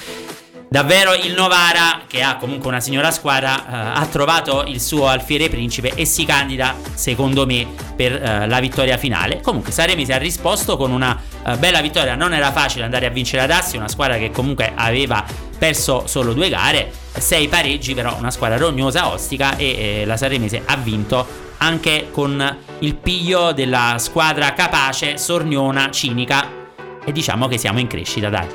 Davvero 0.70 1.14
il 1.14 1.32
Novara, 1.32 2.02
che 2.06 2.22
ha 2.22 2.36
comunque 2.36 2.68
una 2.68 2.78
signora 2.78 3.10
squadra, 3.10 3.56
eh, 3.56 4.00
ha 4.00 4.06
trovato 4.06 4.62
il 4.68 4.80
suo 4.80 5.08
alfiere 5.08 5.48
principe 5.48 5.94
e 5.96 6.04
si 6.04 6.24
candida, 6.24 6.76
secondo 6.94 7.44
me, 7.44 7.66
per 7.96 8.12
eh, 8.12 8.46
la 8.46 8.60
vittoria 8.60 8.96
finale. 8.96 9.40
Comunque 9.40 9.72
Saremisi 9.72 10.12
ha 10.12 10.16
risposto 10.18 10.76
con 10.76 10.92
una 10.92 11.20
eh, 11.44 11.56
bella 11.56 11.80
vittoria. 11.80 12.14
Non 12.14 12.32
era 12.34 12.52
facile 12.52 12.84
andare 12.84 13.06
a 13.06 13.10
vincere 13.10 13.42
ad 13.42 13.50
Assi, 13.50 13.78
una 13.78 13.88
squadra 13.88 14.16
che 14.16 14.30
comunque 14.30 14.70
aveva 14.72 15.24
perso 15.58 16.06
solo 16.06 16.32
due 16.34 16.48
gare, 16.48 16.92
sei 17.18 17.48
pareggi, 17.48 17.92
però 17.92 18.16
una 18.16 18.30
squadra 18.30 18.56
rognosa, 18.56 19.08
ostica 19.08 19.56
e 19.56 20.02
eh, 20.02 20.04
la 20.04 20.16
Saremese 20.16 20.62
ha 20.64 20.76
vinto 20.76 21.48
anche 21.56 22.10
con 22.12 22.58
il 22.78 22.94
piglio 22.94 23.50
della 23.50 23.96
squadra 23.98 24.52
capace, 24.52 25.18
sorniona, 25.18 25.90
cinica 25.90 26.59
e 27.04 27.12
diciamo 27.12 27.48
che 27.48 27.58
siamo 27.58 27.78
in 27.78 27.86
crescita, 27.86 28.28
dai. 28.28 28.46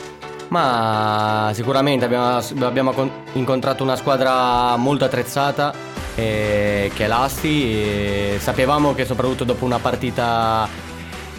Ma 0.50 1.51
sicuramente 1.53 2.06
abbiamo, 2.06 2.39
abbiamo 2.62 2.92
con- 2.92 3.12
incontrato 3.33 3.83
una 3.83 3.95
squadra 3.95 4.75
molto 4.75 5.06
attrezzata 5.06 5.74
eh, 6.15 6.92
che 6.94 7.06
è 7.06 7.07
l'Asti 7.07 8.38
sapevamo 8.39 8.94
che 8.94 9.06
soprattutto 9.06 9.44
dopo 9.44 9.65
una 9.65 9.80
partita 9.80 10.68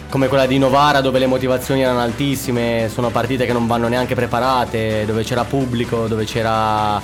come 0.09 0.27
quella 0.27 0.45
di 0.45 0.57
Novara 0.57 1.01
dove 1.01 1.19
le 1.19 1.25
motivazioni 1.25 1.81
erano 1.81 1.99
altissime, 1.99 2.89
sono 2.91 3.09
partite 3.09 3.45
che 3.45 3.53
non 3.53 3.67
vanno 3.67 3.87
neanche 3.87 4.15
preparate, 4.15 5.05
dove 5.05 5.23
c'era 5.23 5.43
pubblico, 5.43 6.07
dove 6.07 6.23
c'era, 6.23 7.01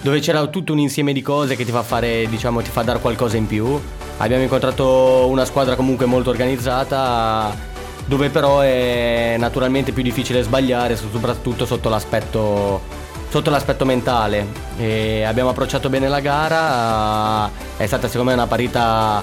dove 0.00 0.20
c'era 0.20 0.46
tutto 0.46 0.72
un 0.72 0.78
insieme 0.78 1.12
di 1.12 1.20
cose 1.20 1.56
che 1.56 1.64
ti 1.64 1.72
fa 1.72 1.82
fare, 1.82 2.26
diciamo, 2.28 2.62
ti 2.62 2.70
fa 2.70 2.82
dare 2.82 3.00
qualcosa 3.00 3.36
in 3.36 3.46
più. 3.46 3.80
Abbiamo 4.18 4.42
incontrato 4.42 5.26
una 5.28 5.44
squadra 5.44 5.74
comunque 5.74 6.06
molto 6.06 6.30
organizzata 6.30 7.67
dove 8.08 8.30
però 8.30 8.60
è 8.60 9.36
naturalmente 9.38 9.92
più 9.92 10.02
difficile 10.02 10.42
sbagliare, 10.42 10.96
soprattutto 10.96 11.66
sotto 11.66 11.90
l'aspetto, 11.90 12.80
sotto 13.28 13.50
l'aspetto 13.50 13.84
mentale. 13.84 14.46
E 14.78 15.24
abbiamo 15.24 15.50
approcciato 15.50 15.90
bene 15.90 16.08
la 16.08 16.20
gara, 16.20 17.50
è 17.76 17.86
stata 17.86 18.08
secondo 18.08 18.30
me 18.30 18.36
una 18.36 18.46
parità 18.46 19.22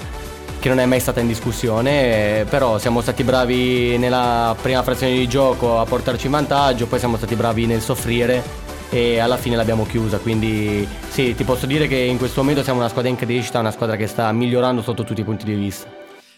che 0.60 0.70
non 0.70 0.80
è 0.80 0.86
mai 0.86 1.00
stata 1.00 1.20
in 1.20 1.28
discussione, 1.28 2.46
però 2.48 2.78
siamo 2.78 3.02
stati 3.02 3.24
bravi 3.24 3.98
nella 3.98 4.56
prima 4.62 4.84
frazione 4.84 5.14
di 5.14 5.28
gioco 5.28 5.80
a 5.80 5.86
portarci 5.86 6.28
in 6.28 6.34
vantaggio, 6.34 6.86
poi 6.86 7.00
siamo 7.00 7.18
stati 7.18 7.36
bravi 7.36 7.66
nel 7.66 7.82
soffrire 7.82 8.44
e 8.92 9.18
alla 9.18 9.38
fine 9.38 9.56
l'abbiamo 9.56 9.86
chiusa, 9.88 10.20
quindi 10.20 10.88
sì, 11.10 11.34
ti 11.34 11.44
posso 11.44 11.66
dire 11.66 11.88
che 11.88 11.98
in 11.98 12.20
questo 12.20 12.42
momento 12.42 12.62
siamo 12.62 12.80
una 12.80 12.90
squadra 12.90 13.10
in 13.10 13.18
crescita, 13.18 13.60
una 13.60 13.72
squadra 13.72 13.96
che 13.96 14.06
sta 14.06 14.32
migliorando 14.32 14.84
sotto 14.84 15.04
tutti 15.04 15.22
i 15.22 15.24
punti 15.24 15.44
di 15.46 15.56
vista. 15.56 15.95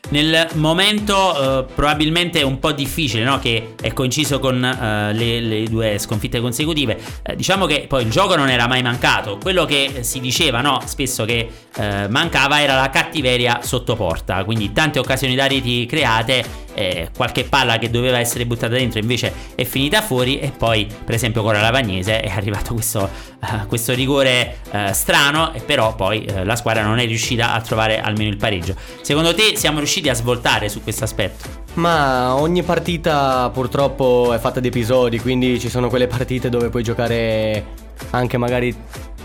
Nel 0.10 0.48
momento 0.54 1.60
eh, 1.60 1.74
probabilmente 1.74 2.42
un 2.42 2.60
po' 2.60 2.72
difficile, 2.72 3.24
no? 3.24 3.40
che 3.40 3.76
è 3.82 3.92
coinciso 3.92 4.40
con 4.40 4.64
eh, 4.64 5.14
le, 5.14 5.42
le, 5.42 5.64
due 5.64 5.98
sconfitte 5.98 6.40
consecutive, 6.40 6.98
eh, 7.24 7.36
diciamo 7.36 7.66
che 7.66 7.86
poi 7.90 8.04
il 8.04 8.10
gioco 8.10 8.36
non 8.38 8.50
era 8.50 8.68
mai 8.68 8.82
mancato, 8.82 9.38
quello 9.42 9.66
che 9.66 10.00
si 10.02 10.22
diceva 10.22 10.62
no? 10.62 10.82
spesso 10.86 11.26
che 11.26 11.50
eh, 11.76 12.08
mancava 12.08 12.62
era 12.62 12.76
la 12.76 12.90
cattiveria 12.90 13.60
sotto 13.62 13.96
porta, 13.96 14.46
quindi 14.46 14.72
tante 14.72 14.98
occasioni 15.00 15.36
da 15.36 15.46
reti 15.46 15.86
create, 15.86 16.67
eh, 16.78 17.10
qualche 17.16 17.44
palla 17.44 17.80
che 17.80 17.90
doveva 17.90 18.20
essere 18.20 18.46
buttata 18.46 18.76
dentro 18.76 19.00
invece 19.00 19.34
è 19.56 19.64
finita 19.64 20.04
fuori 20.04 20.40
e 20.40 20.52
poi 20.56 20.88
per 21.04 21.16
esempio 21.16 21.42
con 21.42 21.54
la 21.54 21.62
Lavagnese 21.62 22.20
è 22.20 22.30
arrivato 22.30 22.76
questo, 22.76 23.10
uh, 23.42 23.66
questo 23.66 23.96
rigore 23.96 24.60
uh, 24.72 24.92
strano 24.92 25.54
e 25.54 25.62
però 25.62 25.96
poi 25.96 26.28
uh, 26.30 26.44
la 26.44 26.56
squadra 26.56 26.84
non 26.84 27.00
è 27.00 27.08
riuscita 27.08 27.54
a 27.54 27.62
trovare 27.62 28.00
almeno 28.00 28.30
il 28.30 28.38
pareggio. 28.38 28.76
Secondo 29.02 29.34
te 29.34 29.56
siamo 29.56 29.80
riusciti 29.80 30.08
a 30.08 30.14
svoltare 30.14 30.70
su 30.70 30.84
questo 30.84 31.04
aspetto? 31.04 31.66
Ma 31.74 32.36
ogni 32.36 32.62
partita 32.62 33.50
purtroppo 33.52 34.34
è 34.34 34.38
fatta 34.38 34.60
di 34.60 34.68
episodi, 34.68 35.20
quindi 35.20 35.60
ci 35.60 35.70
sono 35.70 35.90
quelle 35.90 36.08
partite 36.08 36.50
dove 36.50 36.70
puoi 36.70 36.84
giocare 36.84 37.86
anche 38.12 38.38
magari 38.38 38.76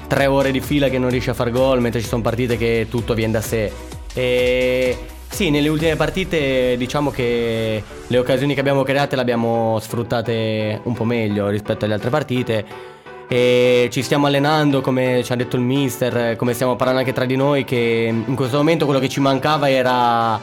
tre 0.07 0.25
ore 0.27 0.51
di 0.51 0.61
fila 0.61 0.89
che 0.89 0.99
non 0.99 1.11
riesci 1.11 1.29
a 1.29 1.35
far 1.35 1.51
gol, 1.51 1.81
mentre 1.81 2.01
ci 2.01 2.09
sono 2.09 2.23
partite 2.23 2.57
che 2.57 2.87
tutto 2.89 3.13
viene 3.13 3.33
da 3.33 3.41
sé. 3.43 3.71
E 4.15 4.99
sì, 5.33 5.49
nelle 5.49 5.69
ultime 5.69 5.97
partite 5.97 6.77
diciamo 6.77 7.11
che 7.11 7.83
le 8.07 8.19
occasioni 8.19 8.53
che 8.53 8.61
abbiamo 8.61 8.83
create 8.83 9.17
le 9.17 9.23
abbiamo 9.23 9.79
sfruttate 9.81 10.81
un 10.85 10.93
po' 10.93 11.05
meglio 11.05 11.49
rispetto 11.49 11.87
alle 11.87 11.95
altre 11.95 12.11
partite 12.11 12.65
e 13.29 13.89
ci 13.91 14.03
stiamo 14.03 14.27
allenando 14.27 14.83
come 14.83 15.23
ci 15.25 15.33
ha 15.33 15.37
detto 15.37 15.57
il 15.57 15.63
mister, 15.63 16.37
come 16.37 16.53
stiamo 16.53 16.77
parlando 16.77 17.01
anche 17.01 17.15
tra 17.15 17.25
di 17.25 17.35
noi 17.35 17.65
che 17.65 18.13
in 18.27 18.35
questo 18.35 18.59
momento 18.59 18.85
quello 18.85 19.01
che 19.01 19.09
ci 19.09 19.21
mancava 19.21 19.71
era 19.71 20.39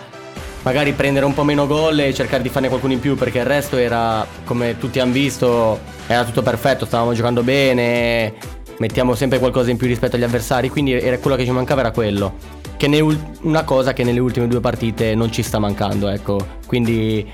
magari 0.63 0.91
prendere 0.93 1.25
un 1.25 1.35
po' 1.35 1.43
meno 1.43 1.67
gol 1.67 1.99
e 1.99 2.13
cercare 2.13 2.41
di 2.41 2.49
farne 2.49 2.67
qualcuno 2.67 2.93
in 2.93 2.99
più 2.99 3.15
perché 3.15 3.37
il 3.37 3.45
resto 3.45 3.77
era, 3.77 4.25
come 4.43 4.79
tutti 4.79 4.99
hanno 4.99 5.11
visto, 5.11 5.79
era 6.07 6.25
tutto 6.25 6.41
perfetto, 6.41 6.85
stavamo 6.85 7.13
giocando 7.13 7.43
bene, 7.43 8.33
mettiamo 8.79 9.13
sempre 9.13 9.37
qualcosa 9.37 9.69
in 9.69 9.77
più 9.77 9.85
rispetto 9.85 10.15
agli 10.15 10.23
avversari, 10.23 10.69
quindi 10.69 10.93
era 10.93 11.19
quello 11.19 11.35
che 11.35 11.45
ci 11.45 11.51
mancava 11.51 11.81
era 11.81 11.91
quello. 11.91 12.58
Che 12.79 12.87
ne, 12.87 13.01
una 13.41 13.65
cosa 13.65 13.91
che 13.91 14.05
nelle 14.05 14.19
ultime 14.19 14.47
due 14.47 14.61
partite 14.61 15.13
non 15.13 15.33
ci 15.33 15.43
sta 15.43 15.59
mancando, 15.59 16.07
ecco. 16.07 16.59
Quindi 16.65 17.29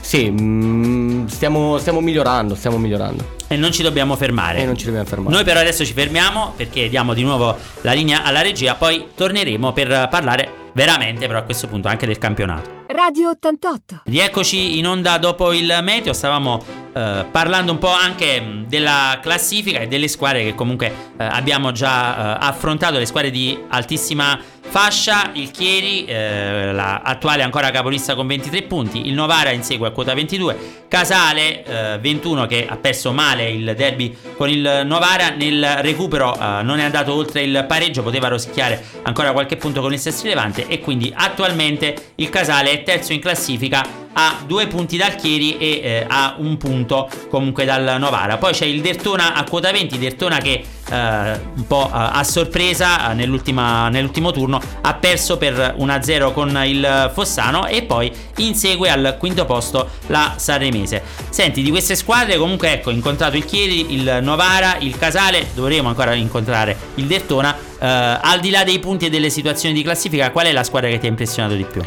sì, 0.00 0.28
mm, 0.28 1.26
stiamo, 1.26 1.78
stiamo 1.78 2.00
migliorando, 2.00 2.56
stiamo 2.56 2.76
migliorando. 2.76 3.36
E 3.46 3.56
non 3.56 3.70
ci 3.70 3.84
dobbiamo 3.84 4.16
fermare. 4.16 4.58
E 4.58 4.64
non 4.64 4.76
ci 4.76 4.86
dobbiamo 4.86 5.06
fermare. 5.06 5.32
Noi 5.32 5.44
però 5.44 5.60
adesso 5.60 5.84
ci 5.84 5.92
fermiamo 5.92 6.54
perché 6.56 6.88
diamo 6.88 7.14
di 7.14 7.22
nuovo 7.22 7.56
la 7.82 7.92
linea 7.92 8.24
alla 8.24 8.42
regia, 8.42 8.74
poi 8.74 9.10
torneremo 9.14 9.72
per 9.72 10.08
parlare 10.10 10.58
veramente 10.72 11.28
però 11.28 11.38
a 11.38 11.42
questo 11.42 11.68
punto 11.68 11.86
anche 11.86 12.06
del 12.06 12.18
campionato. 12.18 12.78
Radio 12.88 13.30
88. 13.30 14.02
Rieccoci 14.06 14.78
in 14.78 14.88
onda 14.88 15.18
dopo 15.18 15.52
il 15.52 15.78
meteo, 15.82 16.12
stavamo 16.12 16.60
eh, 16.92 17.24
parlando 17.30 17.70
un 17.70 17.78
po' 17.78 17.92
anche 17.92 18.64
della 18.66 19.20
classifica 19.22 19.78
e 19.78 19.86
delle 19.86 20.08
squadre 20.08 20.42
che 20.42 20.54
comunque 20.56 20.88
eh, 21.16 21.24
abbiamo 21.24 21.70
già 21.70 22.38
eh, 22.40 22.46
affrontato, 22.46 22.98
le 22.98 23.06
squadre 23.06 23.30
di 23.30 23.56
altissima 23.68 24.38
fascia, 24.60 25.30
il 25.34 25.50
Chieri, 25.50 26.04
eh, 26.04 26.72
la 26.72 27.00
attuale 27.02 27.42
ancora 27.42 27.70
capolista 27.70 28.14
con 28.14 28.26
23 28.26 28.62
punti, 28.62 29.06
il 29.06 29.14
Novara 29.14 29.50
insegue 29.50 29.88
a 29.88 29.90
quota 29.90 30.14
22, 30.14 30.84
Casale 30.88 31.98
21 32.00 32.44
eh, 32.44 32.46
che 32.46 32.66
ha 32.68 32.76
perso 32.76 33.12
male 33.12 33.50
il 33.50 33.74
derby 33.76 34.16
con 34.36 34.48
il 34.48 34.82
Novara, 34.84 35.30
nel 35.30 35.78
recupero 35.80 36.34
eh, 36.34 36.62
non 36.62 36.78
è 36.78 36.84
andato 36.84 37.14
oltre 37.14 37.42
il 37.42 37.64
pareggio, 37.66 38.02
poteva 38.02 38.28
rosicchiare 38.28 38.82
ancora 39.02 39.32
qualche 39.32 39.56
punto 39.56 39.80
con 39.80 39.92
il 39.92 39.98
Sestri 39.98 40.28
Levante. 40.28 40.66
E 40.66 40.80
quindi 40.80 41.12
attualmente 41.14 42.12
il 42.16 42.28
Casale 42.28 42.72
è 42.72 42.82
terzo 42.82 43.12
in 43.12 43.20
classifica 43.20 44.08
a 44.12 44.42
due 44.46 44.66
punti 44.66 44.96
dal 44.96 45.14
Chieri 45.14 45.56
e 45.58 45.80
eh, 45.82 46.04
a 46.08 46.34
un 46.38 46.56
punto 46.56 47.08
comunque 47.28 47.64
dal 47.64 47.96
Novara. 47.98 48.38
Poi 48.38 48.52
c'è 48.52 48.66
il 48.66 48.80
Dertona 48.80 49.34
a 49.34 49.44
quota 49.44 49.70
20, 49.70 49.98
Dertona 49.98 50.38
che 50.38 50.62
un 50.94 51.66
po' 51.66 51.86
eh, 51.86 51.90
a 51.92 52.24
sorpresa 52.24 53.12
nell'ultimo 53.12 54.32
turno 54.32 54.60
ha 54.80 54.94
perso 54.94 55.36
per 55.36 55.76
1-0 55.78 56.32
con 56.32 56.62
il 56.64 57.10
Fossano 57.12 57.66
e 57.66 57.82
poi 57.82 58.12
insegue 58.36 58.90
al 58.90 59.16
quinto 59.18 59.44
posto 59.44 59.88
la 60.06 60.34
Sanremese. 60.36 61.02
Senti, 61.30 61.62
di 61.62 61.70
queste 61.70 61.94
squadre 61.94 62.36
comunque 62.36 62.72
ecco, 62.72 62.90
incontrato 62.90 63.36
il 63.36 63.44
Chieri, 63.44 63.94
il 63.94 64.18
Novara, 64.22 64.76
il 64.78 64.96
Casale, 64.96 65.48
dovremo 65.54 65.88
ancora 65.88 66.14
incontrare 66.14 66.76
il 66.96 67.06
Dertona. 67.06 67.68
Uh, 67.80 67.86
al 68.20 68.40
di 68.40 68.50
là 68.50 68.62
dei 68.62 68.78
punti 68.78 69.06
e 69.06 69.10
delle 69.10 69.30
situazioni 69.30 69.74
di 69.74 69.82
classifica, 69.82 70.30
qual 70.30 70.46
è 70.46 70.52
la 70.52 70.64
squadra 70.64 70.90
che 70.90 70.98
ti 70.98 71.06
ha 71.06 71.08
impressionato 71.08 71.54
di 71.54 71.64
più? 71.64 71.82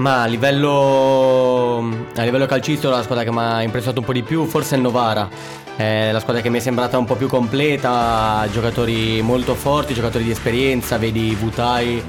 Ma 0.00 0.22
a 0.22 0.24
livello, 0.24 2.06
a 2.16 2.22
livello 2.22 2.46
calcistico 2.46 2.90
la 2.90 3.02
squadra 3.02 3.22
che 3.22 3.30
mi 3.30 3.38
ha 3.38 3.60
impressionato 3.60 4.00
un 4.00 4.06
po' 4.06 4.14
di 4.14 4.22
più 4.22 4.46
forse 4.46 4.74
è 4.74 4.76
il 4.78 4.82
Novara. 4.82 5.28
È 5.76 6.10
la 6.10 6.20
squadra 6.20 6.40
che 6.40 6.48
mi 6.48 6.56
è 6.56 6.60
sembrata 6.60 6.96
un 6.96 7.04
po' 7.04 7.16
più 7.16 7.28
completa, 7.28 8.48
giocatori 8.50 9.20
molto 9.20 9.54
forti, 9.54 9.92
giocatori 9.92 10.24
di 10.24 10.30
esperienza, 10.30 10.96
vedi 10.96 11.34
Vutai, 11.34 12.02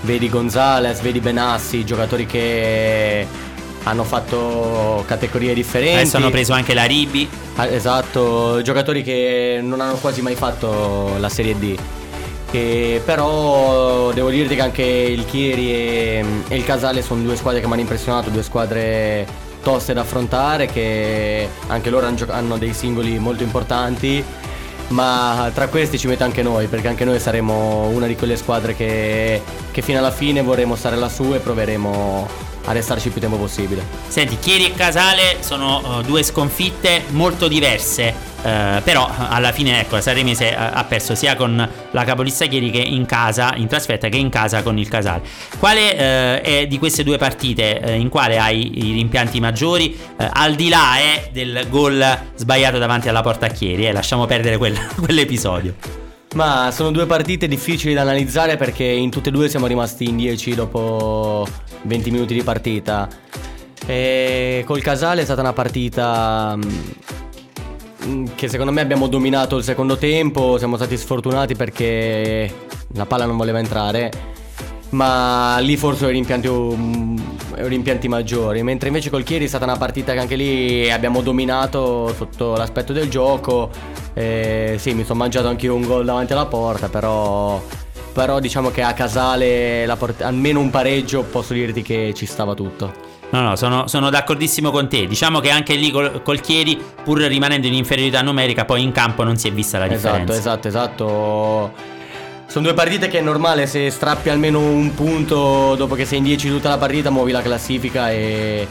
vedi 0.00 0.30
Gonzales, 0.30 1.02
vedi 1.02 1.20
Benassi, 1.20 1.84
giocatori 1.84 2.24
che 2.24 3.26
hanno 3.82 4.04
fatto 4.04 5.04
categorie 5.06 5.52
differenti. 5.52 5.98
Adesso 5.98 6.16
hanno 6.16 6.30
preso 6.30 6.54
anche 6.54 6.72
la 6.72 6.84
Ribi. 6.84 7.28
Ah, 7.56 7.66
esatto, 7.66 8.62
giocatori 8.62 9.02
che 9.02 9.60
non 9.62 9.82
hanno 9.82 9.96
quasi 9.96 10.22
mai 10.22 10.36
fatto 10.36 11.16
la 11.18 11.28
Serie 11.28 11.58
D. 11.58 11.78
Che 12.50 13.02
però 13.04 14.12
devo 14.12 14.30
dirti 14.30 14.54
che 14.54 14.62
anche 14.62 14.82
il 14.82 15.24
Chieri 15.26 15.72
e, 15.72 16.24
e 16.48 16.56
il 16.56 16.64
Casale 16.64 17.02
sono 17.02 17.22
due 17.22 17.36
squadre 17.36 17.60
che 17.60 17.66
mi 17.66 17.72
hanno 17.72 17.82
impressionato, 17.82 18.30
due 18.30 18.42
squadre 18.42 19.26
toste 19.62 19.92
da 19.92 20.02
affrontare, 20.02 20.66
che 20.66 21.48
anche 21.66 21.90
loro 21.90 22.06
hanno 22.28 22.56
dei 22.56 22.72
singoli 22.72 23.18
molto 23.18 23.42
importanti. 23.42 24.24
Ma 24.88 25.50
tra 25.52 25.66
questi 25.66 25.98
ci 25.98 26.06
metto 26.06 26.22
anche 26.22 26.42
noi, 26.42 26.68
perché 26.68 26.86
anche 26.86 27.04
noi 27.04 27.18
saremo 27.18 27.88
una 27.88 28.06
di 28.06 28.14
quelle 28.14 28.36
squadre 28.36 28.76
che, 28.76 29.42
che 29.72 29.82
fino 29.82 29.98
alla 29.98 30.12
fine 30.12 30.42
vorremmo 30.42 30.76
stare 30.76 30.94
lassù 30.94 31.34
e 31.34 31.38
proveremo 31.38 32.28
a 32.66 32.72
restarci 32.72 33.06
il 33.08 33.12
più 33.12 33.20
tempo 33.20 33.36
possibile. 33.36 33.82
Senti, 34.06 34.38
Chieri 34.38 34.66
e 34.66 34.74
Casale 34.74 35.38
sono 35.40 35.98
uh, 35.98 36.02
due 36.02 36.22
sconfitte 36.22 37.02
molto 37.08 37.48
diverse. 37.48 38.35
Uh, 38.46 38.80
però 38.84 39.10
alla 39.12 39.50
fine 39.50 39.80
ecco 39.80 39.96
la 39.96 40.00
Sanremese 40.00 40.54
uh, 40.56 40.56
ha 40.74 40.84
perso 40.84 41.16
sia 41.16 41.34
con 41.34 41.68
la 41.90 42.04
capolista 42.04 42.46
Chieri 42.46 42.70
che 42.70 42.78
in 42.78 43.04
casa 43.04 43.54
in 43.56 43.66
trasferta 43.66 44.08
che 44.08 44.18
in 44.18 44.28
casa 44.28 44.62
con 44.62 44.78
il 44.78 44.86
Casale 44.86 45.22
quale 45.58 45.90
uh, 45.90 46.46
è 46.46 46.66
di 46.68 46.78
queste 46.78 47.02
due 47.02 47.18
partite 47.18 47.82
in 47.98 48.08
quale 48.08 48.38
hai 48.38 48.86
i 48.86 48.92
rimpianti 48.92 49.40
maggiori? 49.40 49.98
Al 50.16 50.54
di 50.54 50.68
là 50.68 51.00
eh, 51.00 51.30
del 51.32 51.66
gol 51.68 52.04
sbagliato 52.36 52.78
davanti 52.78 53.08
alla 53.08 53.22
porta 53.22 53.46
a 53.46 53.48
Chieri 53.48 53.86
eh, 53.86 53.92
lasciamo 53.92 54.26
perdere 54.26 54.58
quel, 54.58 54.78
quell'episodio. 54.96 55.74
Ma 56.34 56.70
sono 56.70 56.90
due 56.90 57.06
partite 57.06 57.48
difficili 57.48 57.94
da 57.94 58.02
analizzare 58.02 58.56
perché 58.56 58.84
in 58.84 59.10
tutte 59.10 59.30
e 59.30 59.32
due 59.32 59.48
siamo 59.48 59.66
rimasti 59.66 60.04
in 60.04 60.16
10 60.16 60.54
dopo 60.54 61.48
20 61.82 62.10
minuti 62.10 62.34
di 62.34 62.42
partita. 62.42 63.08
E 63.86 64.62
col 64.66 64.82
Casale 64.82 65.22
è 65.22 65.24
stata 65.24 65.40
una 65.40 65.52
partita 65.52 66.54
mm, 66.56 66.60
che 68.34 68.48
secondo 68.48 68.72
me 68.72 68.80
abbiamo 68.80 69.06
dominato 69.08 69.56
il 69.56 69.64
secondo 69.64 69.96
tempo, 69.96 70.58
siamo 70.58 70.76
stati 70.76 70.96
sfortunati 70.96 71.54
perché 71.54 72.52
la 72.94 73.06
palla 73.06 73.26
non 73.26 73.36
voleva 73.36 73.58
entrare, 73.58 74.10
ma 74.90 75.58
lì 75.58 75.76
forse 75.76 76.06
ho 76.06 76.08
rimpianti, 76.08 76.48
rimpianti 77.54 78.08
maggiori, 78.08 78.62
mentre 78.62 78.88
invece 78.88 79.10
col 79.10 79.24
Chieri 79.24 79.44
è 79.44 79.48
stata 79.48 79.64
una 79.64 79.76
partita 79.76 80.12
che 80.12 80.18
anche 80.20 80.36
lì 80.36 80.90
abbiamo 80.90 81.20
dominato 81.20 82.12
sotto 82.14 82.54
l'aspetto 82.56 82.92
del 82.92 83.08
gioco, 83.08 83.70
e 84.14 84.76
sì 84.78 84.94
mi 84.94 85.04
sono 85.04 85.18
mangiato 85.18 85.48
anche 85.48 85.66
io 85.66 85.74
un 85.74 85.86
gol 85.86 86.04
davanti 86.04 86.32
alla 86.32 86.46
porta, 86.46 86.88
però 86.88 87.60
però 88.12 88.38
diciamo 88.40 88.70
che 88.70 88.82
a 88.82 88.94
Casale 88.94 89.86
port- 89.98 90.22
almeno 90.22 90.60
un 90.60 90.70
pareggio 90.70 91.22
posso 91.24 91.52
dirti 91.52 91.82
che 91.82 92.12
ci 92.14 92.24
stava 92.24 92.54
tutto. 92.54 93.05
No, 93.30 93.40
no, 93.42 93.56
sono, 93.56 93.88
sono 93.88 94.10
d'accordissimo 94.10 94.70
con 94.70 94.88
te. 94.88 95.06
Diciamo 95.06 95.40
che 95.40 95.50
anche 95.50 95.74
lì 95.74 95.90
col, 95.90 96.22
col, 96.22 96.40
Chieri, 96.40 96.80
pur 97.02 97.20
rimanendo 97.20 97.66
in 97.66 97.74
inferiorità 97.74 98.22
numerica, 98.22 98.64
poi 98.64 98.82
in 98.82 98.92
campo 98.92 99.24
non 99.24 99.36
si 99.36 99.48
è 99.48 99.52
vista 99.52 99.78
la 99.78 99.86
esatto, 99.86 100.16
differenza. 100.16 100.32
Esatto, 100.32 100.68
esatto, 100.68 101.02
esatto. 101.04 101.94
Sono 102.46 102.66
due 102.66 102.74
partite 102.74 103.08
che 103.08 103.18
è 103.18 103.22
normale, 103.22 103.66
se 103.66 103.90
strappi 103.90 104.28
almeno 104.28 104.60
un 104.60 104.94
punto 104.94 105.74
dopo 105.74 105.94
che 105.94 106.04
sei 106.04 106.18
in 106.18 106.24
10 106.24 106.48
tutta 106.48 106.68
la 106.68 106.78
partita, 106.78 107.10
muovi 107.10 107.32
la 107.32 107.42
classifica 107.42 108.10
e, 108.10 108.66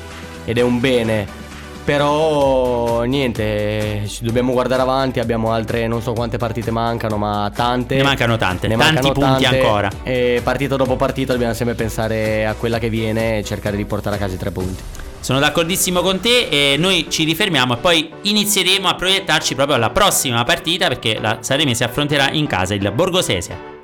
ed 0.46 0.58
è 0.58 0.62
un 0.62 0.80
bene. 0.80 1.44
Però 1.86 3.04
niente, 3.04 4.06
ci 4.08 4.24
dobbiamo 4.24 4.54
guardare 4.54 4.82
avanti, 4.82 5.20
abbiamo 5.20 5.52
altre 5.52 5.86
non 5.86 6.02
so 6.02 6.14
quante 6.14 6.38
partite 6.38 6.72
mancano, 6.72 7.16
ma 7.16 7.52
tante. 7.54 7.96
Ne 7.96 8.02
mancano 8.04 8.38
tante, 8.38 8.68
ne 8.68 8.76
tanti 8.76 8.94
mancano 8.94 9.14
punti 9.14 9.44
tante, 9.44 9.60
ancora. 9.60 9.90
E 10.02 10.42
partita 10.44 10.76
dopo 10.78 10.96
partita 10.96 11.34
dobbiamo 11.34 11.54
sempre 11.54 11.76
pensare 11.76 12.48
a 12.48 12.56
quella 12.56 12.80
che 12.80 12.90
viene 12.90 13.38
e 13.38 13.44
cercare 13.44 13.78
di 13.78 13.86
portare 13.86 14.16
a 14.16 14.20
casa 14.20 14.34
i 14.34 14.38
tre 14.38 14.50
punti. 14.50 14.82
Sono 15.20 15.38
d'accordissimo 15.40 16.02
con 16.02 16.20
te 16.20 16.48
e 16.50 16.76
noi 16.78 17.06
ci 17.10 17.24
rifermiamo 17.24 17.76
e 17.76 17.78
poi 17.78 18.12
inizieremo 18.20 18.88
a 18.88 18.96
proiettarci 18.96 19.54
proprio 19.54 19.76
alla 19.76 19.92
prossima 19.92 20.44
partita 20.44 20.88
perché 20.88 21.20
la 21.20 21.38
Saremese 21.42 21.84
affronterà 21.84 22.32
in 22.32 22.48
casa 22.48 22.74
il 22.74 22.92
Borgosesia. 22.92 23.75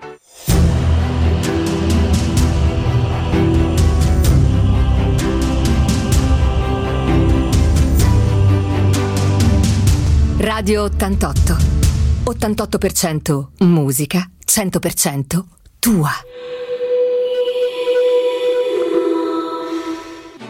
Radio 10.54 10.84
88. 10.84 11.56
88% 12.30 13.48
musica, 13.60 14.30
100% 14.46 15.44
tua. 15.80 16.10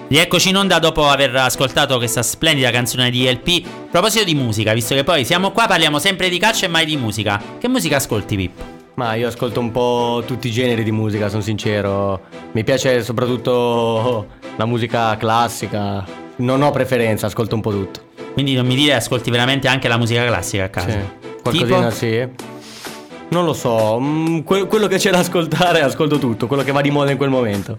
Rieccoci 0.08 0.50
in 0.50 0.58
onda 0.58 0.79
dopo 0.79 1.08
aver 1.08 1.36
ascoltato 1.36 1.98
questa 1.98 2.24
splendida 2.24 2.72
canzone 2.72 3.12
di 3.12 3.29
LP. 3.29 3.63
A 3.63 3.70
proposito 3.91 4.24
di 4.24 4.34
musica, 4.34 4.74
visto 4.74 4.96
che 4.96 5.03
poi 5.03 5.24
siamo 5.24 5.51
qua, 5.51 5.67
parliamo 5.67 6.00
sempre 6.00 6.29
di 6.29 6.39
calcio 6.39 6.65
e 6.65 6.70
mai 6.70 6.86
di 6.86 6.98
musica. 6.98 7.39
Che 7.60 7.67
musica 7.67 7.98
ascolti, 7.98 8.36
Pippo? 8.36 8.63
Ma 8.96 9.13
io 9.13 9.27
ascolto 9.27 9.60
un 9.60 9.70
po' 9.70 10.24
tutti 10.25 10.48
i 10.48 10.51
generi 10.51 10.84
di 10.84 10.91
musica, 10.91 11.29
sono 11.29 11.43
sincero. 11.43 12.22
Mi 12.53 12.63
piace 12.63 13.03
soprattutto 13.03 14.29
la 14.55 14.65
musica 14.65 15.15
classica. 15.17 16.03
Non 16.38 16.63
ho 16.63 16.72
preferenza, 16.72 17.27
ascolto 17.27 17.53
un 17.53 17.62
po' 17.62 17.70
tutto. 17.70 18.10
Quindi 18.33 18.53
non 18.55 18.65
mi 18.65 18.75
dire 18.75 18.95
ascolti 18.95 19.29
veramente 19.31 19.67
anche 19.67 19.88
la 19.88 19.97
musica 19.97 20.25
classica 20.25 20.63
a 20.65 20.69
casa. 20.69 20.89
Sì, 20.89 20.97
qualcosina 21.41 21.77
tipo? 21.89 21.91
sì. 21.91 22.27
Non 23.29 23.45
lo 23.45 23.53
so, 23.53 23.97
mm, 24.00 24.39
que- 24.39 24.67
quello 24.67 24.88
che 24.88 24.97
c'è 24.97 25.09
da 25.11 25.19
ascoltare 25.19 25.81
ascolto 25.81 26.17
tutto, 26.17 26.47
quello 26.47 26.63
che 26.63 26.71
va 26.71 26.81
di 26.81 26.91
moda 26.91 27.11
in 27.11 27.17
quel 27.17 27.29
momento. 27.29 27.77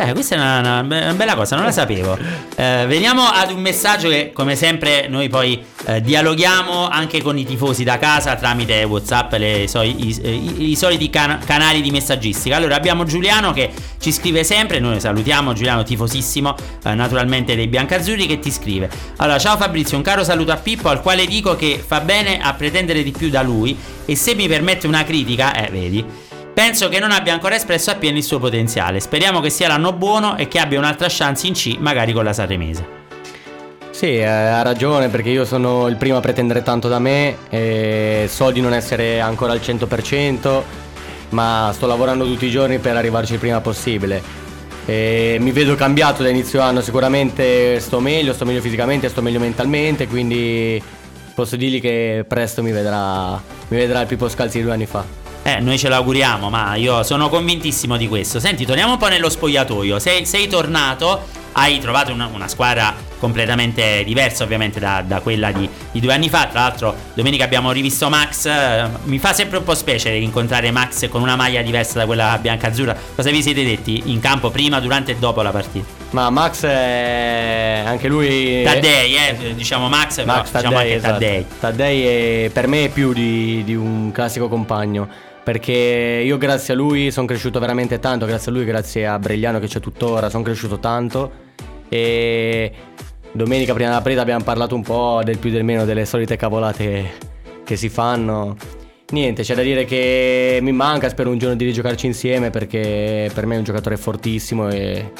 Eh, 0.00 0.14
questa 0.14 0.34
è 0.34 0.38
una, 0.38 0.80
una, 0.80 1.12
bella 1.12 1.34
cosa, 1.34 1.56
non 1.56 1.66
la 1.66 1.72
sapevo. 1.72 2.16
Eh, 2.56 2.86
veniamo 2.88 3.22
ad 3.22 3.50
un 3.50 3.60
messaggio 3.60 4.08
che, 4.08 4.30
come 4.32 4.56
sempre, 4.56 5.08
noi 5.08 5.28
poi 5.28 5.62
eh, 5.84 6.00
dialoghiamo 6.00 6.88
anche 6.88 7.20
con 7.20 7.36
i 7.36 7.44
tifosi 7.44 7.84
da 7.84 7.98
casa 7.98 8.34
tramite 8.34 8.82
WhatsApp, 8.84 9.34
le, 9.34 9.64
i, 9.64 10.06
i, 10.06 10.70
i, 10.70 10.76
soliti 10.76 11.10
can- 11.10 11.38
canali 11.44 11.82
di 11.82 11.90
messaggistica. 11.90 12.56
Allora, 12.56 12.76
abbiamo 12.76 13.04
Giuliano 13.04 13.52
che 13.52 13.70
ci 13.98 14.10
scrive 14.10 14.42
sempre. 14.42 14.78
Noi 14.78 15.00
salutiamo 15.00 15.52
Giuliano, 15.52 15.82
tifosissimo, 15.82 16.54
eh, 16.82 16.94
naturalmente 16.94 17.54
dei 17.54 17.68
biancazzurri, 17.68 18.26
che 18.26 18.38
ti 18.38 18.50
scrive. 18.50 18.88
Allora, 19.16 19.38
ciao 19.38 19.58
Fabrizio, 19.58 19.98
un 19.98 20.02
caro 20.02 20.24
saluto 20.24 20.50
a 20.50 20.56
Pippo, 20.56 20.88
al 20.88 21.02
quale 21.02 21.26
dico 21.26 21.56
che 21.56 21.82
fa 21.86 22.00
bene 22.00 22.40
a 22.40 22.54
pretendere 22.54 23.02
di 23.02 23.10
più 23.10 23.28
da 23.28 23.42
lui. 23.42 23.76
E 24.06 24.16
se 24.16 24.34
mi 24.34 24.48
permette 24.48 24.86
una 24.86 25.04
critica, 25.04 25.54
eh, 25.54 25.70
vedi. 25.70 26.29
Penso 26.60 26.90
che 26.90 26.98
non 26.98 27.10
abbia 27.10 27.32
ancora 27.32 27.54
espresso 27.54 27.90
appieno 27.90 28.18
il 28.18 28.22
suo 28.22 28.38
potenziale. 28.38 29.00
Speriamo 29.00 29.40
che 29.40 29.48
sia 29.48 29.66
l'anno 29.66 29.94
buono 29.94 30.36
e 30.36 30.46
che 30.46 30.58
abbia 30.58 30.78
un'altra 30.78 31.06
chance 31.08 31.46
in 31.46 31.54
C, 31.54 31.78
magari 31.78 32.12
con 32.12 32.22
la 32.22 32.34
Sanremese. 32.34 32.86
Sì, 33.88 34.18
eh, 34.18 34.26
ha 34.26 34.60
ragione 34.60 35.08
perché 35.08 35.30
io 35.30 35.46
sono 35.46 35.88
il 35.88 35.96
primo 35.96 36.18
a 36.18 36.20
pretendere 36.20 36.62
tanto 36.62 36.86
da 36.86 36.98
me 36.98 37.48
e 37.48 38.26
so 38.28 38.50
di 38.50 38.60
non 38.60 38.74
essere 38.74 39.20
ancora 39.20 39.52
al 39.52 39.60
100%, 39.60 40.62
ma 41.30 41.70
sto 41.72 41.86
lavorando 41.86 42.26
tutti 42.26 42.44
i 42.44 42.50
giorni 42.50 42.78
per 42.78 42.94
arrivarci 42.94 43.32
il 43.32 43.38
prima 43.38 43.62
possibile. 43.62 44.22
E 44.84 45.38
mi 45.40 45.52
vedo 45.52 45.74
cambiato 45.76 46.22
da 46.22 46.28
inizio 46.28 46.60
anno, 46.60 46.82
sicuramente 46.82 47.80
sto 47.80 48.00
meglio, 48.00 48.34
sto 48.34 48.44
meglio 48.44 48.60
fisicamente, 48.60 49.08
sto 49.08 49.22
meglio 49.22 49.38
mentalmente, 49.38 50.06
quindi 50.06 50.80
posso 51.34 51.56
dirgli 51.56 51.80
che 51.80 52.26
presto 52.28 52.62
mi 52.62 52.70
vedrà, 52.70 53.30
mi 53.68 53.78
vedrà 53.78 54.02
il 54.02 54.06
Pippo 54.06 54.28
Scalzi 54.28 54.58
di 54.58 54.64
due 54.64 54.74
anni 54.74 54.84
fa. 54.84 55.19
Eh, 55.42 55.58
noi 55.60 55.78
ce 55.78 55.88
l'auguriamo, 55.88 56.50
ma 56.50 56.74
io 56.74 57.02
sono 57.02 57.28
convintissimo 57.28 57.96
di 57.96 58.06
questo. 58.08 58.38
Senti, 58.38 58.66
torniamo 58.66 58.92
un 58.92 58.98
po' 58.98 59.08
nello 59.08 59.30
spogliatoio. 59.30 59.98
Sei, 59.98 60.26
sei 60.26 60.48
tornato, 60.48 61.22
hai 61.52 61.78
trovato 61.78 62.12
una, 62.12 62.28
una, 62.32 62.46
squadra 62.46 62.94
completamente 63.18 64.04
diversa, 64.04 64.44
ovviamente, 64.44 64.78
da, 64.78 65.02
da 65.04 65.20
quella 65.20 65.50
di, 65.50 65.68
di, 65.90 66.00
due 66.00 66.12
anni 66.12 66.28
fa. 66.28 66.46
Tra 66.46 66.60
l'altro, 66.60 66.94
domenica 67.14 67.44
abbiamo 67.44 67.72
rivisto 67.72 68.10
Max. 68.10 68.44
Eh, 68.44 68.86
mi 69.04 69.18
fa 69.18 69.32
sempre 69.32 69.56
un 69.58 69.64
po' 69.64 69.74
specie 69.74 70.10
incontrare 70.10 70.70
Max 70.70 71.08
con 71.08 71.22
una 71.22 71.36
maglia 71.36 71.62
diversa 71.62 71.98
da 71.98 72.04
quella 72.04 72.36
bianca-azzurra. 72.38 72.94
Cosa 73.14 73.30
vi 73.30 73.40
siete 73.40 73.64
detti 73.64 74.02
in 74.06 74.20
campo 74.20 74.50
prima, 74.50 74.78
durante 74.78 75.12
e 75.12 75.16
dopo 75.16 75.40
la 75.40 75.50
partita? 75.50 75.98
Ma 76.10 76.28
Max 76.28 76.66
è 76.66 77.82
anche 77.86 78.08
lui. 78.08 78.62
Taddei, 78.62 79.14
eh, 79.14 79.54
diciamo 79.54 79.88
Max, 79.88 80.22
Max 80.24 80.50
però, 80.50 80.60
diciamo 80.60 80.76
Taddei, 80.76 80.94
diciamo 80.94 80.96
esatto. 80.96 81.12
Taddei. 81.12 81.46
Taddei 81.58 82.44
è, 82.44 82.50
per 82.50 82.66
me 82.66 82.84
è 82.84 82.88
più 82.90 83.14
di, 83.14 83.64
di 83.64 83.74
un 83.74 84.12
classico 84.12 84.48
compagno 84.48 85.28
perché 85.42 86.22
io 86.24 86.38
grazie 86.38 86.74
a 86.74 86.76
lui 86.76 87.10
sono 87.10 87.26
cresciuto 87.26 87.58
veramente 87.58 87.98
tanto, 87.98 88.26
grazie 88.26 88.50
a 88.50 88.54
lui, 88.54 88.64
grazie 88.64 89.06
a 89.06 89.18
Bregliano 89.18 89.58
che 89.58 89.66
c'è 89.66 89.80
tuttora, 89.80 90.28
sono 90.28 90.42
cresciuto 90.42 90.78
tanto 90.78 91.48
e 91.88 92.72
domenica 93.32 93.72
prima 93.72 93.88
della 93.88 94.00
partita 94.00 94.22
abbiamo 94.22 94.44
parlato 94.44 94.74
un 94.74 94.82
po' 94.82 95.20
del 95.24 95.38
più 95.38 95.50
del 95.50 95.64
meno 95.64 95.84
delle 95.84 96.04
solite 96.04 96.36
cavolate 96.36 97.10
che 97.64 97.76
si 97.76 97.88
fanno. 97.88 98.56
Niente, 99.10 99.42
c'è 99.42 99.54
da 99.54 99.62
dire 99.62 99.84
che 99.84 100.60
mi 100.62 100.72
manca, 100.72 101.08
spero 101.08 101.30
un 101.30 101.38
giorno 101.38 101.56
di 101.56 101.64
rigiocarci 101.64 102.06
insieme 102.06 102.50
perché 102.50 103.28
per 103.34 103.46
me 103.46 103.56
è 103.56 103.58
un 103.58 103.64
giocatore 103.64 103.96
fortissimo 103.96 104.68
e 104.68 105.12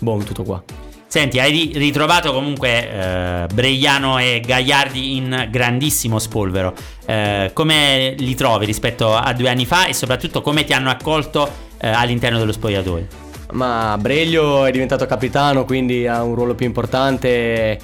boom, 0.00 0.24
tutto 0.24 0.42
qua. 0.42 0.62
Senti, 1.10 1.40
hai 1.40 1.72
ritrovato 1.74 2.32
comunque 2.32 2.88
eh, 2.88 3.46
Bregliano 3.52 4.18
e 4.18 4.40
Gagliardi 4.46 5.16
in 5.16 5.48
grandissimo 5.50 6.20
spolvero. 6.20 6.72
Eh, 7.04 7.50
come 7.52 8.14
li 8.16 8.36
trovi 8.36 8.64
rispetto 8.64 9.12
a 9.16 9.32
due 9.32 9.48
anni 9.48 9.66
fa 9.66 9.86
e 9.86 9.92
soprattutto 9.92 10.40
come 10.40 10.62
ti 10.62 10.72
hanno 10.72 10.88
accolto 10.88 11.50
eh, 11.80 11.88
all'interno 11.88 12.38
dello 12.38 12.52
spogliatoio? 12.52 13.06
Ma 13.54 13.98
Breglio 14.00 14.64
è 14.64 14.70
diventato 14.70 15.04
capitano, 15.06 15.64
quindi 15.64 16.06
ha 16.06 16.22
un 16.22 16.36
ruolo 16.36 16.54
più 16.54 16.66
importante. 16.66 17.76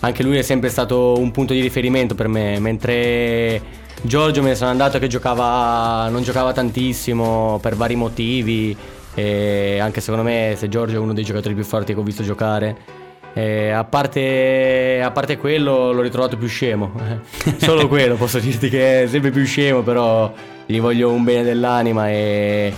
Anche 0.00 0.24
lui 0.24 0.38
è 0.38 0.42
sempre 0.42 0.68
stato 0.68 1.14
un 1.16 1.30
punto 1.30 1.52
di 1.52 1.60
riferimento 1.60 2.16
per 2.16 2.26
me, 2.26 2.58
mentre 2.58 3.62
Giorgio 4.02 4.42
me 4.42 4.48
ne 4.48 4.54
sono 4.56 4.70
andato 4.70 4.98
che 4.98 5.06
giocava, 5.06 6.08
non 6.08 6.24
giocava 6.24 6.52
tantissimo 6.52 7.60
per 7.62 7.76
vari 7.76 7.94
motivi 7.94 8.76
e 9.14 9.78
anche 9.80 10.00
secondo 10.00 10.24
me 10.24 10.54
se 10.56 10.68
Giorgio 10.68 10.96
è 10.96 10.98
uno 10.98 11.12
dei 11.12 11.24
giocatori 11.24 11.54
più 11.54 11.64
forti 11.64 11.92
che 11.92 12.00
ho 12.00 12.02
visto 12.02 12.22
giocare. 12.22 13.00
A 13.34 13.84
parte, 13.84 15.00
a, 15.02 15.10
parte, 15.10 15.38
quello 15.38 15.90
l'ho 15.92 16.02
ritrovato 16.02 16.36
più 16.36 16.48
scemo. 16.48 16.92
Solo 17.56 17.88
quello 17.88 18.16
posso 18.16 18.38
dirti 18.38 18.68
che 18.68 19.04
è 19.04 19.06
sempre 19.06 19.30
più 19.30 19.44
scemo, 19.44 19.82
però 19.82 20.32
gli 20.66 20.78
voglio 20.78 21.10
un 21.10 21.24
bene 21.24 21.42
dell'anima 21.42 22.10
e, 22.10 22.74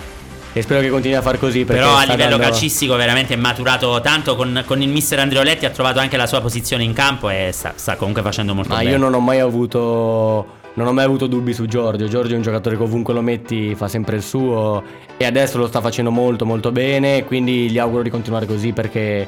e 0.53 0.61
spero 0.61 0.79
che 0.79 0.89
continui 0.89 1.17
a 1.17 1.21
far 1.21 1.37
così. 1.39 1.65
Però 1.65 1.95
a 1.97 2.03
livello 2.03 2.37
dando... 2.37 2.45
calcistico 2.45 2.95
veramente 2.95 3.33
è 3.33 3.37
maturato 3.37 3.99
tanto 3.99 4.37
con, 4.37 4.63
con, 4.65 4.81
il 4.81 4.87
mister 4.87 5.19
Andreoletti, 5.19 5.65
ha 5.65 5.71
trovato 5.71 5.99
anche 5.99 6.15
la 6.15 6.25
sua 6.25 6.39
posizione 6.39 6.83
in 6.83 6.93
campo 6.93 7.29
e 7.29 7.49
sta, 7.51 7.73
sta 7.75 7.97
comunque 7.97 8.21
facendo 8.21 8.53
molto 8.53 8.69
Ma 8.69 8.77
bene. 8.77 8.91
Ma 8.91 8.95
io 8.95 9.01
non 9.01 9.13
ho 9.13 9.19
mai 9.19 9.39
avuto 9.39 10.63
non 10.75 10.87
ho 10.87 10.93
mai 10.93 11.03
avuto 11.03 11.27
dubbi 11.27 11.53
su 11.53 11.65
Giorgio. 11.65 12.07
Giorgio 12.07 12.33
è 12.33 12.37
un 12.37 12.41
giocatore 12.41 12.77
che 12.77 12.83
ovunque 12.83 13.13
lo 13.13 13.21
metti 13.21 13.75
fa 13.75 13.87
sempre 13.87 14.17
il 14.17 14.23
suo 14.23 14.83
e 15.17 15.25
adesso 15.25 15.57
lo 15.57 15.67
sta 15.67 15.81
facendo 15.81 16.11
molto 16.11 16.45
molto 16.45 16.71
bene, 16.71 17.25
quindi 17.25 17.69
gli 17.69 17.77
auguro 17.77 18.03
di 18.03 18.09
continuare 18.09 18.45
così 18.45 18.71
perché 18.71 19.27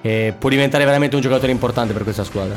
eh, 0.00 0.34
può 0.38 0.48
diventare 0.48 0.84
veramente 0.84 1.16
un 1.16 1.22
giocatore 1.22 1.52
importante 1.52 1.92
per 1.92 2.02
questa 2.02 2.24
squadra. 2.24 2.56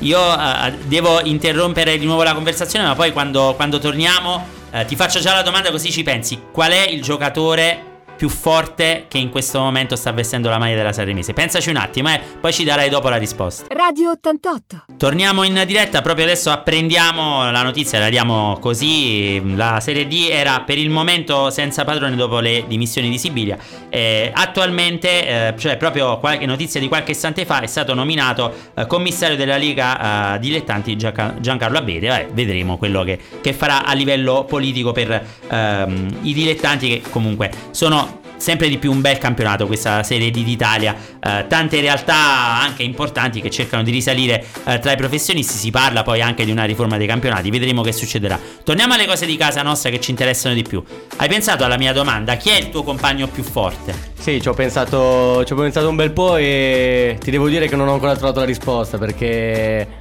Io 0.00 0.18
uh, 0.18 0.72
devo 0.86 1.20
interrompere 1.20 1.98
di 1.98 2.06
nuovo 2.06 2.22
la 2.22 2.32
conversazione, 2.32 2.86
ma 2.86 2.94
poi 2.94 3.12
quando, 3.12 3.52
quando 3.54 3.78
torniamo 3.78 4.46
uh, 4.72 4.84
ti 4.86 4.96
faccio 4.96 5.20
già 5.20 5.34
la 5.34 5.42
domanda 5.42 5.70
così 5.70 5.90
ci 5.90 6.02
pensi. 6.02 6.40
Qual 6.50 6.70
è 6.70 6.88
il 6.88 7.02
giocatore 7.02 7.89
più 8.20 8.28
forte 8.28 9.06
che 9.08 9.16
in 9.16 9.30
questo 9.30 9.60
momento 9.60 9.96
sta 9.96 10.12
vestendo 10.12 10.50
la 10.50 10.58
maglia 10.58 10.74
della 10.74 10.92
Sanremese. 10.92 11.32
Pensaci 11.32 11.70
un 11.70 11.76
attimo, 11.76 12.10
eh, 12.10 12.20
poi 12.38 12.52
ci 12.52 12.64
darai 12.64 12.90
dopo 12.90 13.08
la 13.08 13.16
risposta. 13.16 13.64
Radio 13.74 14.10
88. 14.10 14.84
Torniamo 14.98 15.42
in 15.42 15.62
diretta, 15.66 16.02
proprio 16.02 16.26
adesso 16.26 16.50
apprendiamo 16.50 17.50
la 17.50 17.62
notizia, 17.62 17.98
la 17.98 18.10
diamo 18.10 18.58
così. 18.60 19.40
La 19.56 19.80
Serie 19.80 20.06
D 20.06 20.28
era 20.30 20.60
per 20.60 20.76
il 20.76 20.90
momento 20.90 21.48
senza 21.48 21.84
padrone 21.84 22.14
dopo 22.14 22.40
le 22.40 22.64
dimissioni 22.66 23.08
di 23.08 23.16
Sibilia. 23.16 23.56
Eh, 23.88 24.30
attualmente, 24.34 25.26
eh, 25.26 25.54
cioè 25.56 25.78
proprio 25.78 26.18
qualche 26.18 26.44
notizia 26.44 26.78
di 26.78 26.88
qualche 26.88 27.12
istante 27.12 27.46
fa, 27.46 27.60
è 27.60 27.66
stato 27.66 27.94
nominato 27.94 28.52
eh, 28.74 28.86
commissario 28.86 29.36
della 29.36 29.56
Liga 29.56 30.34
eh, 30.34 30.38
Dilettanti 30.40 30.94
Giancarlo 30.94 31.78
Abete. 31.78 32.06
Vabbè, 32.06 32.28
vedremo 32.32 32.76
quello 32.76 33.02
che, 33.02 33.18
che, 33.40 33.54
farà 33.54 33.86
a 33.86 33.94
livello 33.94 34.44
politico 34.44 34.92
per 34.92 35.26
ehm, 35.48 36.18
i 36.20 36.34
dilettanti 36.34 36.88
che 36.88 37.02
comunque 37.10 37.50
sono 37.70 38.09
sempre 38.40 38.68
di 38.68 38.78
più 38.78 38.90
un 38.90 39.00
bel 39.02 39.18
campionato 39.18 39.66
questa 39.66 40.02
Serie 40.02 40.30
D 40.30 40.42
d'Italia, 40.42 40.96
eh, 41.22 41.44
tante 41.46 41.80
realtà 41.80 42.60
anche 42.60 42.82
importanti 42.82 43.40
che 43.40 43.50
cercano 43.50 43.82
di 43.82 43.90
risalire 43.90 44.44
eh, 44.64 44.78
tra 44.78 44.92
i 44.92 44.96
professionisti, 44.96 45.54
si 45.54 45.70
parla 45.70 46.02
poi 46.02 46.22
anche 46.22 46.44
di 46.44 46.50
una 46.50 46.64
riforma 46.64 46.96
dei 46.96 47.06
campionati, 47.06 47.50
vedremo 47.50 47.82
che 47.82 47.92
succederà. 47.92 48.38
Torniamo 48.64 48.94
alle 48.94 49.06
cose 49.06 49.26
di 49.26 49.36
casa 49.36 49.62
nostra 49.62 49.90
che 49.90 50.00
ci 50.00 50.10
interessano 50.10 50.54
di 50.54 50.62
più. 50.62 50.82
Hai 51.16 51.28
pensato 51.28 51.64
alla 51.64 51.76
mia 51.76 51.92
domanda, 51.92 52.36
chi 52.36 52.48
è 52.48 52.56
il 52.56 52.70
tuo 52.70 52.82
compagno 52.82 53.28
più 53.28 53.42
forte? 53.42 53.94
Sì, 54.18 54.40
ci 54.40 54.48
ho 54.48 54.54
pensato, 54.54 55.44
ci 55.44 55.52
ho 55.52 55.56
pensato 55.56 55.88
un 55.88 55.96
bel 55.96 56.12
po' 56.12 56.36
e 56.36 57.18
ti 57.20 57.30
devo 57.30 57.48
dire 57.48 57.68
che 57.68 57.76
non 57.76 57.88
ho 57.88 57.92
ancora 57.92 58.16
trovato 58.16 58.40
la 58.40 58.46
risposta 58.46 58.96
perché 58.96 59.98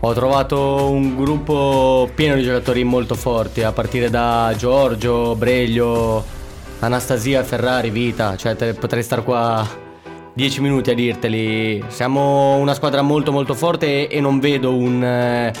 ho 0.00 0.12
trovato 0.12 0.88
un 0.90 1.16
gruppo 1.16 2.10
pieno 2.14 2.36
di 2.36 2.42
giocatori 2.42 2.84
molto 2.84 3.14
forti, 3.14 3.62
a 3.62 3.72
partire 3.72 4.08
da 4.08 4.54
Giorgio, 4.56 5.34
Breglio, 5.34 6.35
Anastasia, 6.80 7.42
Ferrari, 7.42 7.90
Vita, 7.90 8.36
cioè 8.36 8.54
te, 8.54 8.74
potrei 8.74 9.02
stare 9.02 9.22
qua 9.22 9.66
10 10.34 10.60
minuti 10.60 10.90
a 10.90 10.94
dirteli. 10.94 11.82
Siamo 11.88 12.56
una 12.56 12.74
squadra 12.74 13.00
molto 13.00 13.32
molto 13.32 13.54
forte 13.54 14.06
e, 14.06 14.16
e 14.16 14.20
non 14.20 14.38
vedo 14.38 14.74
un, 14.74 15.02
eh, 15.02 15.52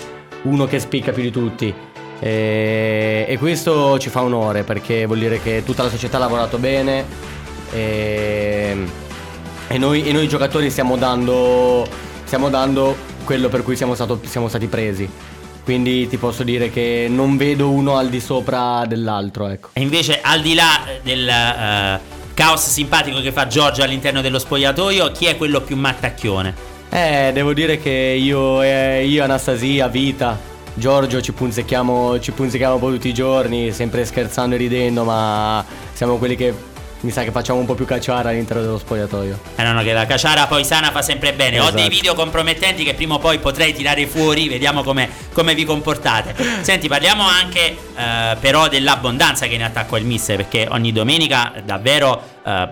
uno 0.42 0.66
che 0.66 0.78
spicca 0.78 1.12
più 1.12 1.22
di 1.22 1.30
tutti. 1.30 1.74
E, 2.18 3.26
e, 3.28 3.38
questo 3.38 3.98
ci 3.98 4.08
fa 4.10 4.22
onore 4.22 4.62
perché 4.62 5.06
vuol 5.06 5.18
dire 5.18 5.40
che 5.40 5.62
tutta 5.64 5.82
la 5.82 5.90
società 5.90 6.16
ha 6.16 6.20
lavorato 6.20 6.56
bene 6.56 7.04
e, 7.72 8.86
e, 9.68 9.78
noi, 9.78 10.10
noi, 10.12 10.26
giocatori 10.26 10.70
stiamo 10.70 10.96
dando, 10.96 11.86
stiamo 12.24 12.48
dando 12.48 12.96
quello 13.24 13.48
per 13.48 13.62
cui 13.62 13.76
siamo, 13.76 13.94
stato, 13.94 14.20
siamo 14.24 14.48
stati 14.48 14.66
presi. 14.66 15.08
Quindi 15.66 16.06
ti 16.06 16.16
posso 16.16 16.44
dire 16.44 16.70
che 16.70 17.08
non 17.10 17.36
vedo 17.36 17.72
uno 17.72 17.96
al 17.96 18.08
di 18.08 18.20
sopra 18.20 18.84
dell'altro, 18.86 19.48
ecco. 19.48 19.70
E 19.72 19.80
invece 19.80 20.20
al 20.22 20.40
di 20.40 20.54
là 20.54 20.84
del 21.02 21.26
uh, 21.26 22.32
caos 22.34 22.68
simpatico 22.68 23.20
che 23.20 23.32
fa 23.32 23.48
Giorgio 23.48 23.82
all'interno 23.82 24.20
dello 24.20 24.38
spogliatoio, 24.38 25.10
chi 25.10 25.24
è 25.26 25.36
quello 25.36 25.62
più 25.62 25.74
mattacchione? 25.74 26.54
Eh, 26.88 27.30
devo 27.34 27.52
dire 27.52 27.80
che 27.80 27.90
io, 27.90 28.62
eh, 28.62 29.06
io 29.06 29.24
Anastasia, 29.24 29.88
Vita, 29.88 30.38
Giorgio 30.72 31.20
ci 31.20 31.32
punzecchiamo, 31.32 32.20
ci 32.20 32.30
punzecchiamo 32.30 32.74
un 32.74 32.80
po' 32.80 32.90
tutti 32.92 33.08
i 33.08 33.14
giorni, 33.14 33.72
sempre 33.72 34.04
scherzando 34.04 34.54
e 34.54 34.58
ridendo, 34.58 35.02
ma 35.02 35.64
siamo 35.94 36.16
quelli 36.16 36.36
che 36.36 36.54
mi 37.00 37.10
sa 37.10 37.22
che 37.22 37.30
facciamo 37.30 37.58
un 37.58 37.66
po' 37.66 37.74
più 37.74 37.84
cacciara 37.84 38.30
all'interno 38.30 38.62
dello 38.62 38.78
spogliatoio. 38.78 39.38
Eh 39.56 39.62
no, 39.62 39.72
no, 39.72 39.82
che 39.82 39.92
la 39.92 40.06
cacciara 40.06 40.46
poi 40.46 40.64
sana 40.64 40.90
fa 40.90 41.02
sempre 41.02 41.34
bene. 41.34 41.56
Esatto. 41.56 41.68
Ho 41.68 41.70
dei 41.72 41.80
esatto. 41.82 41.94
video 41.94 42.14
compromettenti 42.14 42.84
che 42.84 42.94
prima 42.94 43.14
o 43.14 43.18
poi 43.18 43.38
potrei 43.38 43.74
tirare 43.74 44.06
fuori, 44.06 44.48
vediamo 44.48 44.82
come, 44.82 45.08
come 45.32 45.54
vi 45.54 45.64
comportate. 45.64 46.34
Senti, 46.62 46.88
parliamo 46.88 47.22
anche 47.22 47.76
eh, 47.96 48.36
però 48.40 48.68
dell'abbondanza 48.68 49.46
che 49.46 49.54
in 49.54 49.62
attacco 49.62 49.96
il 49.96 50.04
mister, 50.04 50.36
perché 50.36 50.66
ogni 50.70 50.92
domenica 50.92 51.52
davvero 51.64 52.20
eh, 52.44 52.68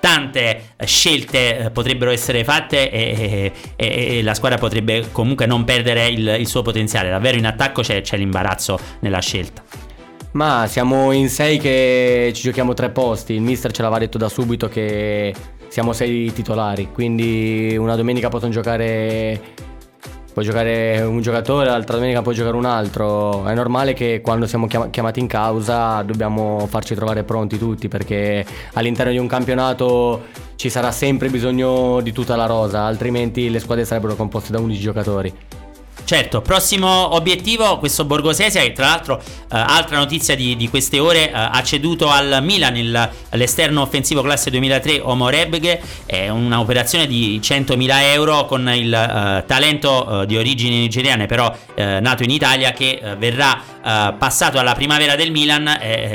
tante 0.00 0.72
scelte 0.84 1.58
eh, 1.58 1.70
potrebbero 1.70 2.10
essere 2.10 2.44
fatte 2.44 2.90
e, 2.90 3.52
e, 3.76 4.16
e, 4.16 4.22
la 4.22 4.34
squadra 4.34 4.58
potrebbe 4.58 5.10
comunque 5.12 5.46
non 5.46 5.64
perdere 5.64 6.08
il, 6.08 6.36
il 6.38 6.46
suo 6.48 6.62
potenziale. 6.62 7.10
Davvero 7.10 7.36
in 7.36 7.46
attacco 7.46 7.82
c'è, 7.82 8.00
c'è 8.00 8.16
l'imbarazzo 8.16 8.78
nella 9.00 9.20
scelta. 9.20 9.62
Ma 10.32 10.66
siamo 10.66 11.12
in 11.12 11.28
sei 11.28 11.58
che 11.58 12.30
ci 12.34 12.42
giochiamo 12.42 12.74
tre 12.74 12.90
posti. 12.90 13.32
Il 13.34 13.42
mister 13.42 13.72
ce 13.72 13.82
l'aveva 13.82 14.00
detto 14.00 14.18
da 14.18 14.28
subito 14.28 14.68
che 14.68 15.34
siamo 15.68 15.92
sei 15.92 16.32
titolari. 16.32 16.90
Quindi 16.92 17.76
una 17.78 17.96
domenica 17.96 18.28
possono 18.28 18.52
giocare. 18.52 19.66
Può 20.32 20.42
giocare 20.46 21.00
un 21.00 21.20
giocatore, 21.20 21.66
l'altra 21.66 21.96
domenica 21.96 22.22
può 22.22 22.30
giocare 22.30 22.56
un 22.56 22.66
altro. 22.66 23.44
È 23.44 23.54
normale 23.54 23.92
che 23.94 24.20
quando 24.22 24.46
siamo 24.46 24.66
chiamati 24.66 25.18
in 25.18 25.26
causa 25.26 26.02
dobbiamo 26.02 26.66
farci 26.68 26.94
trovare 26.94 27.24
pronti 27.24 27.58
tutti 27.58 27.88
perché 27.88 28.46
all'interno 28.74 29.10
di 29.10 29.18
un 29.18 29.26
campionato 29.26 30.26
ci 30.54 30.70
sarà 30.70 30.92
sempre 30.92 31.28
bisogno 31.28 32.00
di 32.02 32.12
tutta 32.12 32.36
la 32.36 32.46
rosa, 32.46 32.84
altrimenti 32.84 33.50
le 33.50 33.58
squadre 33.58 33.84
sarebbero 33.84 34.14
composte 34.14 34.52
da 34.52 34.60
11 34.60 34.80
giocatori. 34.80 35.34
Certo, 36.08 36.40
prossimo 36.40 37.14
obiettivo, 37.14 37.76
questo 37.76 38.06
Borgosesia 38.06 38.62
che 38.62 38.72
tra 38.72 38.86
l'altro, 38.86 39.20
eh, 39.20 39.22
altra 39.48 39.98
notizia 39.98 40.34
di, 40.34 40.56
di 40.56 40.70
queste 40.70 40.98
ore, 40.98 41.28
eh, 41.28 41.32
ha 41.34 41.62
ceduto 41.62 42.08
al 42.08 42.38
Milan 42.40 42.78
il, 42.78 43.10
l'esterno 43.32 43.82
offensivo 43.82 44.22
classe 44.22 44.48
2003 44.48 45.00
Omo 45.02 45.28
Rebghe, 45.28 45.78
è 46.06 46.30
un'operazione 46.30 47.06
di 47.06 47.38
100.000 47.44 47.88
euro 48.14 48.46
con 48.46 48.66
il 48.70 48.90
eh, 48.90 49.44
talento 49.46 50.22
eh, 50.22 50.26
di 50.26 50.38
origini 50.38 50.78
nigeriane 50.78 51.26
però 51.26 51.54
eh, 51.74 52.00
nato 52.00 52.22
in 52.22 52.30
Italia 52.30 52.72
che 52.72 53.00
eh, 53.02 53.16
verrà 53.16 53.76
passato 54.18 54.58
alla 54.58 54.74
primavera 54.74 55.14
del 55.14 55.30
Milan, 55.30 55.64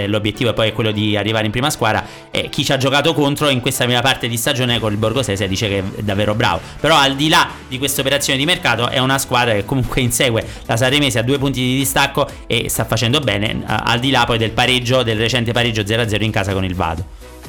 l'obiettivo 0.05 0.53
poi 0.53 0.67
è 0.67 0.73
quello 0.73 0.91
di 0.91 1.17
arrivare 1.17 1.45
in 1.45 1.51
prima 1.51 1.71
squadra, 1.71 2.05
chi 2.49 2.63
ci 2.63 2.71
ha 2.71 2.77
giocato 2.77 3.15
contro 3.15 3.49
in 3.49 3.61
questa 3.61 3.85
prima 3.85 4.01
parte 4.01 4.27
di 4.27 4.37
stagione 4.37 4.79
con 4.79 4.91
il 4.91 4.99
Borgosesia 4.99 5.47
dice 5.47 5.67
che 5.67 5.83
è 5.95 6.01
davvero 6.03 6.35
bravo, 6.35 6.61
però 6.79 6.95
al 6.95 7.15
di 7.15 7.29
là 7.29 7.49
di 7.67 7.79
questa 7.79 8.01
operazione 8.01 8.37
di 8.37 8.45
mercato 8.45 8.89
è 8.89 8.99
una 8.99 9.17
squadra 9.17 9.53
che 9.53 9.65
comunque 9.65 9.82
comunque 9.83 10.01
insegue 10.01 10.45
la 10.65 10.77
Sanremese 10.77 11.19
a 11.19 11.23
due 11.23 11.37
punti 11.37 11.59
di 11.59 11.75
distacco 11.77 12.27
e 12.47 12.69
sta 12.69 12.85
facendo 12.85 13.19
bene, 13.19 13.63
al 13.65 13.99
di 13.99 14.09
là 14.09 14.23
poi 14.25 14.37
del 14.37 14.51
pareggio, 14.51 15.03
del 15.03 15.17
recente 15.17 15.51
pareggio 15.51 15.81
0-0 15.81 16.23
in 16.23 16.31
casa 16.31 16.53
con 16.53 16.63
il 16.63 16.75
Vado. 16.75 17.05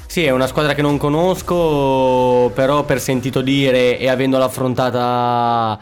Sì, 0.07 0.25
è 0.25 0.31
una 0.31 0.47
squadra 0.47 0.75
che 0.75 0.83
non 0.83 0.97
conosco, 0.97 2.51
però 2.55 2.85
per 2.85 3.01
sentito 3.01 3.40
dire 3.40 3.99
e 3.99 4.09
avendola 4.09 4.44
affrontata 4.44 5.79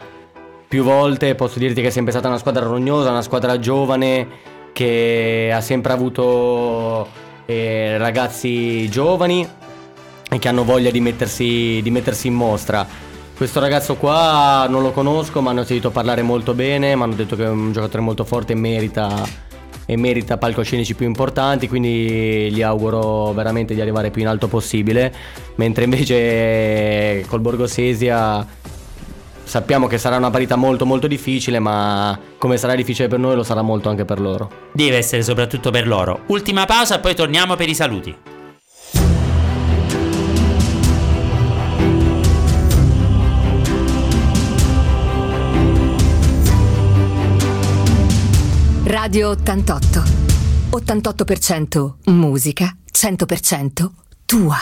più 0.67 0.83
volte 0.83 1.35
posso 1.35 1.59
dirti 1.59 1.81
che 1.81 1.87
è 1.87 1.91
sempre 1.91 2.11
stata 2.11 2.29
una 2.29 2.37
squadra 2.37 2.65
rognosa, 2.65 3.09
una 3.09 3.21
squadra 3.21 3.59
giovane 3.59 4.27
che 4.73 5.51
ha 5.53 5.61
sempre 5.61 5.93
avuto 5.93 7.07
eh, 7.45 7.97
ragazzi 7.99 8.89
giovani 8.89 9.47
e 10.29 10.39
che 10.39 10.47
hanno 10.47 10.63
voglia 10.63 10.89
di 10.89 10.99
mettersi, 10.99 11.79
di 11.83 11.91
mettersi 11.91 12.27
in 12.27 12.33
mostra. 12.33 13.11
Questo 13.35 13.59
ragazzo 13.59 13.95
qua 13.95 14.67
non 14.69 14.83
lo 14.83 14.91
conosco, 14.91 15.41
ma 15.41 15.49
hanno 15.49 15.63
sentito 15.63 15.89
parlare 15.89 16.21
molto 16.21 16.53
bene, 16.53 16.95
mi 16.95 17.01
hanno 17.01 17.15
detto 17.15 17.35
che 17.35 17.43
è 17.43 17.49
un 17.49 17.71
giocatore 17.73 18.01
molto 18.01 18.23
forte 18.23 18.53
e 18.53 18.55
merita, 18.55 19.23
e 19.85 19.97
merita 19.97 20.37
palcoscenici 20.37 20.93
più 20.93 21.05
importanti, 21.05 21.67
quindi 21.67 22.51
gli 22.51 22.61
auguro 22.61 23.33
veramente 23.33 23.73
di 23.73 23.81
arrivare 23.81 24.11
più 24.11 24.21
in 24.21 24.27
alto 24.27 24.47
possibile, 24.47 25.13
mentre 25.55 25.83
invece 25.83 27.25
col 27.27 27.41
Borgosesia 27.41 28.47
sappiamo 29.43 29.87
che 29.87 29.97
sarà 29.97 30.15
una 30.15 30.29
parità 30.29 30.55
molto 30.55 30.85
molto 30.85 31.07
difficile, 31.07 31.59
ma 31.59 32.17
come 32.37 32.57
sarà 32.57 32.75
difficile 32.75 33.07
per 33.07 33.19
noi 33.19 33.35
lo 33.35 33.43
sarà 33.43 33.61
molto 33.61 33.89
anche 33.89 34.05
per 34.05 34.21
loro. 34.21 34.49
Deve 34.71 34.97
essere 34.97 35.21
soprattutto 35.21 35.69
per 35.69 35.87
loro. 35.87 36.21
Ultima 36.27 36.65
pausa, 36.65 36.99
poi 36.99 37.15
torniamo 37.15 37.55
per 37.55 37.67
i 37.67 37.75
saluti. 37.75 38.15
Radio 48.93 49.29
88. 49.29 50.03
88% 50.69 51.93
musica, 52.11 52.77
100% 52.91 53.89
tua. 54.23 54.55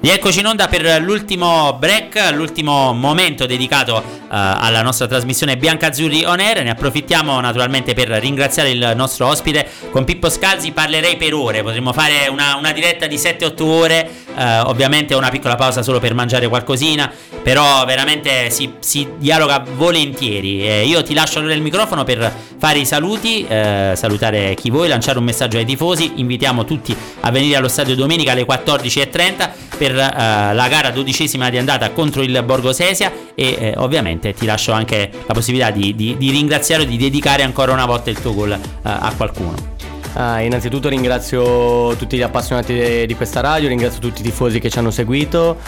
Rieccoci 0.00 0.38
in 0.38 0.46
onda 0.46 0.66
per 0.66 1.02
l'ultimo 1.02 1.76
break, 1.78 2.30
l'ultimo 2.32 2.94
momento 2.94 3.44
dedicato 3.44 4.19
alla 4.32 4.82
nostra 4.82 5.06
trasmissione 5.06 5.56
Biancazzurri 5.56 6.24
On 6.24 6.38
Air. 6.38 6.62
Ne 6.62 6.70
approfittiamo 6.70 7.40
naturalmente 7.40 7.94
per 7.94 8.08
ringraziare 8.08 8.70
il 8.70 8.92
nostro 8.94 9.26
ospite. 9.26 9.68
Con 9.90 10.04
Pippo 10.04 10.30
Scalzi 10.30 10.70
parlerei 10.72 11.16
per 11.16 11.34
ore, 11.34 11.62
potremmo 11.62 11.92
fare 11.92 12.28
una, 12.28 12.56
una 12.56 12.72
diretta 12.72 13.06
di 13.06 13.16
7-8 13.16 13.62
ore, 13.62 14.10
uh, 14.34 14.68
ovviamente 14.68 15.14
una 15.14 15.30
piccola 15.30 15.56
pausa 15.56 15.82
solo 15.82 15.98
per 15.98 16.14
mangiare 16.14 16.46
qualcosina, 16.48 17.10
però 17.42 17.84
veramente 17.84 18.50
si, 18.50 18.74
si 18.78 19.08
dialoga 19.18 19.64
volentieri. 19.74 20.66
Eh, 20.66 20.86
io 20.86 21.02
ti 21.02 21.14
lascio 21.14 21.38
allora 21.38 21.54
il 21.54 21.62
microfono 21.62 22.04
per 22.04 22.32
fare 22.58 22.78
i 22.78 22.86
saluti, 22.86 23.46
eh, 23.46 23.92
salutare 23.96 24.54
chi 24.54 24.70
vuoi, 24.70 24.88
lanciare 24.88 25.18
un 25.18 25.24
messaggio 25.24 25.56
ai 25.58 25.64
tifosi. 25.64 26.12
Invitiamo 26.16 26.64
tutti 26.64 26.94
a 27.20 27.30
venire 27.30 27.56
allo 27.56 27.68
stadio 27.68 27.94
domenica 27.96 28.32
alle 28.32 28.44
14.30 28.44 29.50
per 29.76 29.92
uh, 29.92 30.54
la 30.54 30.66
gara 30.68 30.90
dodicesima 30.90 31.48
di 31.48 31.56
andata 31.56 31.90
contro 31.90 32.22
il 32.22 32.42
Borgo 32.44 32.72
Sesia 32.72 33.10
e 33.34 33.56
eh, 33.58 33.74
ovviamente 34.20 34.34
ti 34.34 34.46
lascio 34.46 34.72
anche 34.72 35.10
la 35.26 35.32
possibilità 35.32 35.70
di, 35.70 35.94
di, 35.94 36.16
di 36.16 36.30
ringraziare 36.30 36.82
o 36.82 36.86
di 36.86 36.96
dedicare 36.96 37.42
ancora 37.42 37.72
una 37.72 37.86
volta 37.86 38.10
il 38.10 38.20
tuo 38.20 38.34
gol 38.34 38.50
uh, 38.50 38.58
a 38.82 39.12
qualcuno. 39.16 39.78
Ah, 40.14 40.40
innanzitutto 40.40 40.88
ringrazio 40.88 41.94
tutti 41.96 42.16
gli 42.16 42.22
appassionati 42.22 43.06
di 43.06 43.14
questa 43.14 43.40
radio, 43.40 43.68
ringrazio 43.68 44.00
tutti 44.00 44.20
i 44.20 44.24
tifosi 44.24 44.58
che 44.58 44.68
ci 44.68 44.78
hanno 44.78 44.90
seguito 44.90 45.58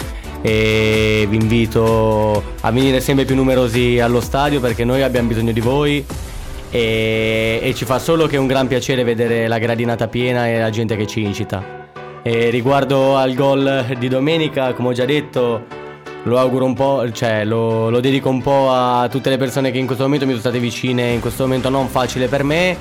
e 0.41 1.25
vi 1.29 1.37
invito 1.37 2.43
a 2.59 2.71
venire 2.71 2.99
sempre 2.99 3.23
più 3.23 3.35
numerosi 3.35 4.01
allo 4.01 4.19
stadio 4.19 4.59
perché 4.59 4.83
noi 4.83 5.01
abbiamo 5.01 5.29
bisogno 5.29 5.53
di 5.53 5.61
voi 5.61 6.05
e, 6.69 7.59
e 7.63 7.73
ci 7.73 7.85
fa 7.85 7.99
solo 7.99 8.27
che 8.27 8.35
un 8.35 8.47
gran 8.47 8.67
piacere 8.67 9.05
vedere 9.05 9.47
la 9.47 9.57
gradinata 9.59 10.09
piena 10.09 10.45
e 10.45 10.59
la 10.59 10.69
gente 10.69 10.97
che 10.97 11.07
ci 11.07 11.21
incita. 11.21 11.81
E 12.21 12.49
riguardo 12.49 13.15
al 13.15 13.33
gol 13.35 13.95
di 13.97 14.09
domenica, 14.09 14.73
come 14.73 14.89
ho 14.89 14.93
già 14.93 15.05
detto, 15.05 15.82
lo 16.23 16.39
auguro 16.39 16.65
un 16.65 16.73
po', 16.73 17.11
cioè 17.11 17.43
lo, 17.43 17.89
lo, 17.89 17.99
dedico 17.99 18.29
un 18.29 18.41
po' 18.41 18.71
a 18.71 19.07
tutte 19.09 19.29
le 19.29 19.37
persone 19.37 19.71
che 19.71 19.77
in 19.77 19.85
questo 19.85 20.03
momento 20.03 20.25
mi 20.25 20.31
sono 20.31 20.43
state 20.43 20.59
vicine, 20.59 21.11
in 21.11 21.19
questo 21.19 21.43
momento 21.43 21.69
non 21.69 21.87
facile 21.87 22.27
per 22.27 22.43
me, 22.43 22.77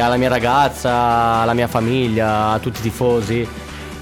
alla 0.00 0.16
mia 0.16 0.28
ragazza, 0.28 0.92
alla 0.92 1.54
mia 1.54 1.66
famiglia, 1.66 2.50
a 2.50 2.58
tutti 2.58 2.78
i 2.78 2.82
tifosi. 2.82 3.46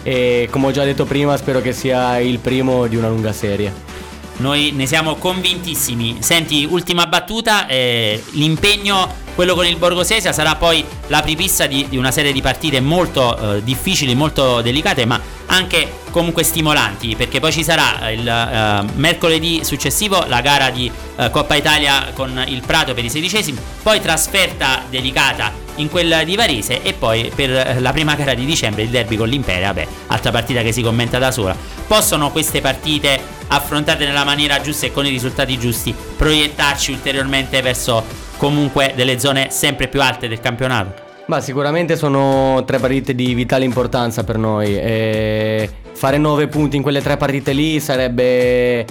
E 0.02 0.48
come 0.50 0.66
ho 0.66 0.70
già 0.70 0.84
detto 0.84 1.04
prima, 1.04 1.36
spero 1.36 1.60
che 1.60 1.72
sia 1.72 2.18
il 2.18 2.38
primo 2.38 2.86
di 2.86 2.96
una 2.96 3.08
lunga 3.08 3.32
serie. 3.32 3.88
Noi 4.36 4.72
ne 4.72 4.86
siamo 4.86 5.16
convintissimi. 5.16 6.18
Senti, 6.20 6.66
ultima 6.68 7.06
battuta, 7.06 7.66
eh, 7.66 8.22
l'impegno, 8.32 9.06
quello 9.34 9.54
con 9.54 9.66
il 9.66 9.76
Borgosesia, 9.76 10.32
sarà 10.32 10.56
poi 10.56 10.84
la 11.08 11.22
pripissa 11.22 11.66
di, 11.66 11.86
di 11.88 11.96
una 11.96 12.10
serie 12.10 12.32
di 12.32 12.40
partite 12.40 12.80
molto 12.80 13.56
eh, 13.56 13.62
difficili, 13.62 14.14
molto 14.14 14.60
delicate, 14.60 15.04
ma 15.04 15.20
anche 15.46 15.98
comunque 16.10 16.42
stimolanti, 16.42 17.16
perché 17.16 17.40
poi 17.40 17.52
ci 17.52 17.64
sarà 17.64 18.10
il 18.10 18.20
uh, 18.20 18.98
mercoledì 18.98 19.64
successivo 19.64 20.24
la 20.26 20.40
gara 20.40 20.70
di 20.70 20.90
uh, 21.16 21.30
Coppa 21.30 21.54
Italia 21.56 22.10
con 22.14 22.44
il 22.46 22.62
Prato 22.64 22.94
per 22.94 23.04
i 23.04 23.10
sedicesimi, 23.10 23.58
poi 23.82 24.00
trasferta 24.00 24.82
delicata 24.88 25.52
in 25.76 25.88
quel 25.88 26.22
di 26.24 26.36
Varese 26.36 26.82
e 26.82 26.92
poi 26.92 27.32
per 27.34 27.80
la 27.80 27.92
prima 27.92 28.14
gara 28.14 28.34
di 28.34 28.44
dicembre 28.44 28.82
il 28.82 28.90
derby 28.90 29.16
con 29.16 29.28
l'Imperia, 29.28 29.68
vabbè, 29.68 29.86
altra 30.08 30.30
partita 30.30 30.62
che 30.62 30.72
si 30.72 30.82
commenta 30.82 31.18
da 31.18 31.30
sola. 31.30 31.56
Possono 31.86 32.30
queste 32.30 32.60
partite 32.60 33.38
affrontate 33.48 34.04
nella 34.04 34.24
maniera 34.24 34.60
giusta 34.60 34.86
e 34.86 34.92
con 34.92 35.06
i 35.06 35.10
risultati 35.10 35.58
giusti, 35.58 35.94
proiettarci 36.16 36.92
ulteriormente 36.92 37.60
verso 37.62 38.04
comunque 38.40 38.94
delle 38.96 39.18
zone 39.18 39.48
sempre 39.50 39.86
più 39.86 40.00
alte 40.00 40.26
del 40.26 40.40
campionato? 40.40 41.08
Ma 41.26 41.40
sicuramente 41.40 41.94
sono 41.94 42.64
tre 42.64 42.78
partite 42.78 43.14
di 43.14 43.34
vitale 43.34 43.66
importanza 43.66 44.24
per 44.24 44.38
noi 44.38 44.76
e 44.76 45.68
fare 45.92 46.16
nove 46.16 46.48
punti 46.48 46.76
in 46.76 46.82
quelle 46.82 47.02
tre 47.02 47.18
partite 47.18 47.52
lì 47.52 47.78
sarebbe 47.78 48.86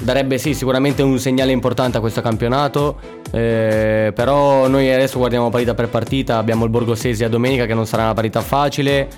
darebbe 0.00 0.38
sì 0.38 0.54
sicuramente 0.54 1.02
un 1.02 1.18
segnale 1.18 1.52
importante 1.52 1.98
a 1.98 2.00
questo 2.00 2.20
campionato 2.20 2.98
eh, 3.30 4.12
però 4.14 4.66
noi 4.68 4.92
adesso 4.92 5.18
guardiamo 5.18 5.48
partita 5.50 5.74
per 5.74 5.88
partita 5.88 6.38
abbiamo 6.38 6.64
il 6.64 6.70
Borgo 6.70 6.94
Sesia 6.94 7.28
domenica 7.28 7.66
che 7.66 7.74
non 7.74 7.86
sarà 7.86 8.04
una 8.04 8.14
partita 8.14 8.40
facile 8.40 9.08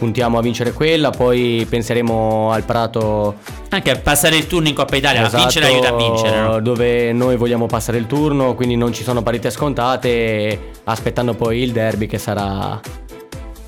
puntiamo 0.00 0.38
a 0.38 0.40
vincere 0.40 0.72
quella, 0.72 1.10
poi 1.10 1.66
penseremo 1.68 2.50
al 2.50 2.64
Prato. 2.64 3.36
Anche 3.68 3.90
a 3.90 3.98
passare 3.98 4.36
il 4.36 4.46
turno 4.46 4.68
in 4.68 4.74
Coppa 4.74 4.96
Italia, 4.96 5.20
esatto, 5.20 5.36
a 5.36 5.40
vincere 5.40 5.66
aiuta 5.66 5.88
a 5.88 5.96
vincere. 5.96 6.40
No? 6.40 6.60
Dove 6.60 7.12
noi 7.12 7.36
vogliamo 7.36 7.66
passare 7.66 7.98
il 7.98 8.06
turno, 8.06 8.54
quindi 8.54 8.76
non 8.76 8.94
ci 8.94 9.02
sono 9.02 9.22
parità 9.22 9.50
scontate. 9.50 10.70
aspettando 10.84 11.34
poi 11.34 11.60
il 11.60 11.72
derby 11.72 12.06
che 12.06 12.16
sarà 12.16 12.80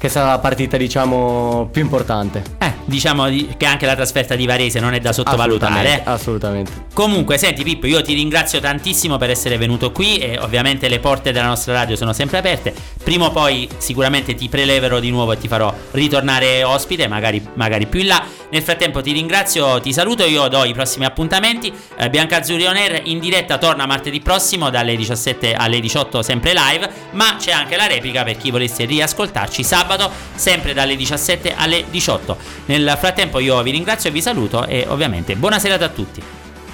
che 0.03 0.09
sarà 0.09 0.31
la 0.31 0.41
partita 0.41 0.77
diciamo 0.77 1.69
più 1.71 1.81
importante. 1.81 2.43
Eh, 2.59 2.73
diciamo 2.87 3.27
che 3.57 3.67
anche 3.67 3.87
la 3.87 3.95
trasferta 3.95 4.35
di 4.35 4.47
Varese 4.47 4.81
non 4.81 4.95
è 4.95 4.99
da 4.99 5.13
sottovalutare. 5.13 6.03
Assolutamente. 6.03 6.11
assolutamente. 6.11 6.73
Comunque, 6.93 7.39
senti 7.39 7.63
Pippo, 7.63 7.87
io 7.87 8.03
ti 8.03 8.13
ringrazio 8.13 8.59
tantissimo 8.59 9.17
per 9.17 9.31
essere 9.31 9.57
venuto 9.59 9.93
qui 9.93 10.19
e 10.19 10.41
ovviamente 10.41 10.89
le 10.89 10.99
porte 10.99 11.31
della 11.31 11.47
nostra 11.47 11.75
radio 11.75 11.95
sono 11.95 12.13
sempre 12.13 12.39
aperte. 12.39 12.75
Prima 13.05 13.27
o 13.27 13.31
poi 13.31 13.69
sicuramente 13.79 14.35
ti 14.35 14.49
preleverò 14.49 14.99
di 14.99 15.11
nuovo 15.11 15.31
e 15.31 15.39
ti 15.39 15.47
farò 15.47 15.73
ritornare 15.93 16.65
ospite, 16.65 17.07
magari, 17.07 17.41
magari 17.55 17.87
più 17.87 18.01
in 18.01 18.09
là. 18.09 18.25
Nel 18.51 18.63
frattempo 18.63 19.03
ti 19.03 19.13
ringrazio, 19.13 19.81
ti 19.81 19.93
saluto, 19.93 20.25
io 20.25 20.49
do 20.49 20.65
i 20.65 20.73
prossimi 20.73 21.05
appuntamenti. 21.05 21.73
Eh, 21.97 22.11
Biancazzurri 22.11 22.67
On 22.67 22.75
Air 22.75 23.03
in 23.05 23.21
diretta 23.21 23.57
torna 23.57 23.87
martedì 23.87 24.19
prossimo 24.19 24.69
dalle 24.69 24.97
17 24.97 25.55
alle 25.55 25.79
18 25.79 26.23
sempre 26.23 26.53
live, 26.53 26.91
ma 27.13 27.37
c'è 27.39 27.53
anche 27.53 27.77
la 27.77 27.87
replica 27.87 28.25
per 28.25 28.37
chi 28.37 28.51
volesse 28.51 28.85
riascoltarci 28.85 29.63
sabato 29.63 29.92
sabato, 29.93 30.11
sempre 30.35 30.73
dalle 30.73 30.97
17 30.97 31.55
alle 31.55 31.85
18. 31.91 32.37
Nel 32.67 32.97
frattempo 32.99 33.39
io 33.39 33.63
vi 33.63 33.71
ringrazio 33.71 34.11
e 34.11 34.13
vi 34.13 34.23
saluto 34.23 34.67
e 34.67 34.87
ovviamente 34.89 35.37
buona 35.37 35.59
serata 35.59 35.87
a 35.87 35.89
tutti. 35.89 36.23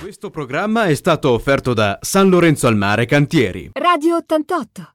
Questo 0.00 0.30
programma 0.30 0.84
è 0.86 0.94
stato 0.94 1.30
offerto 1.32 1.74
da 1.74 1.98
San 2.00 2.28
Lorenzo 2.28 2.66
al 2.66 2.76
Mare 2.76 3.04
Cantieri. 3.04 3.70
Radio 3.74 4.16
88. 4.16 4.86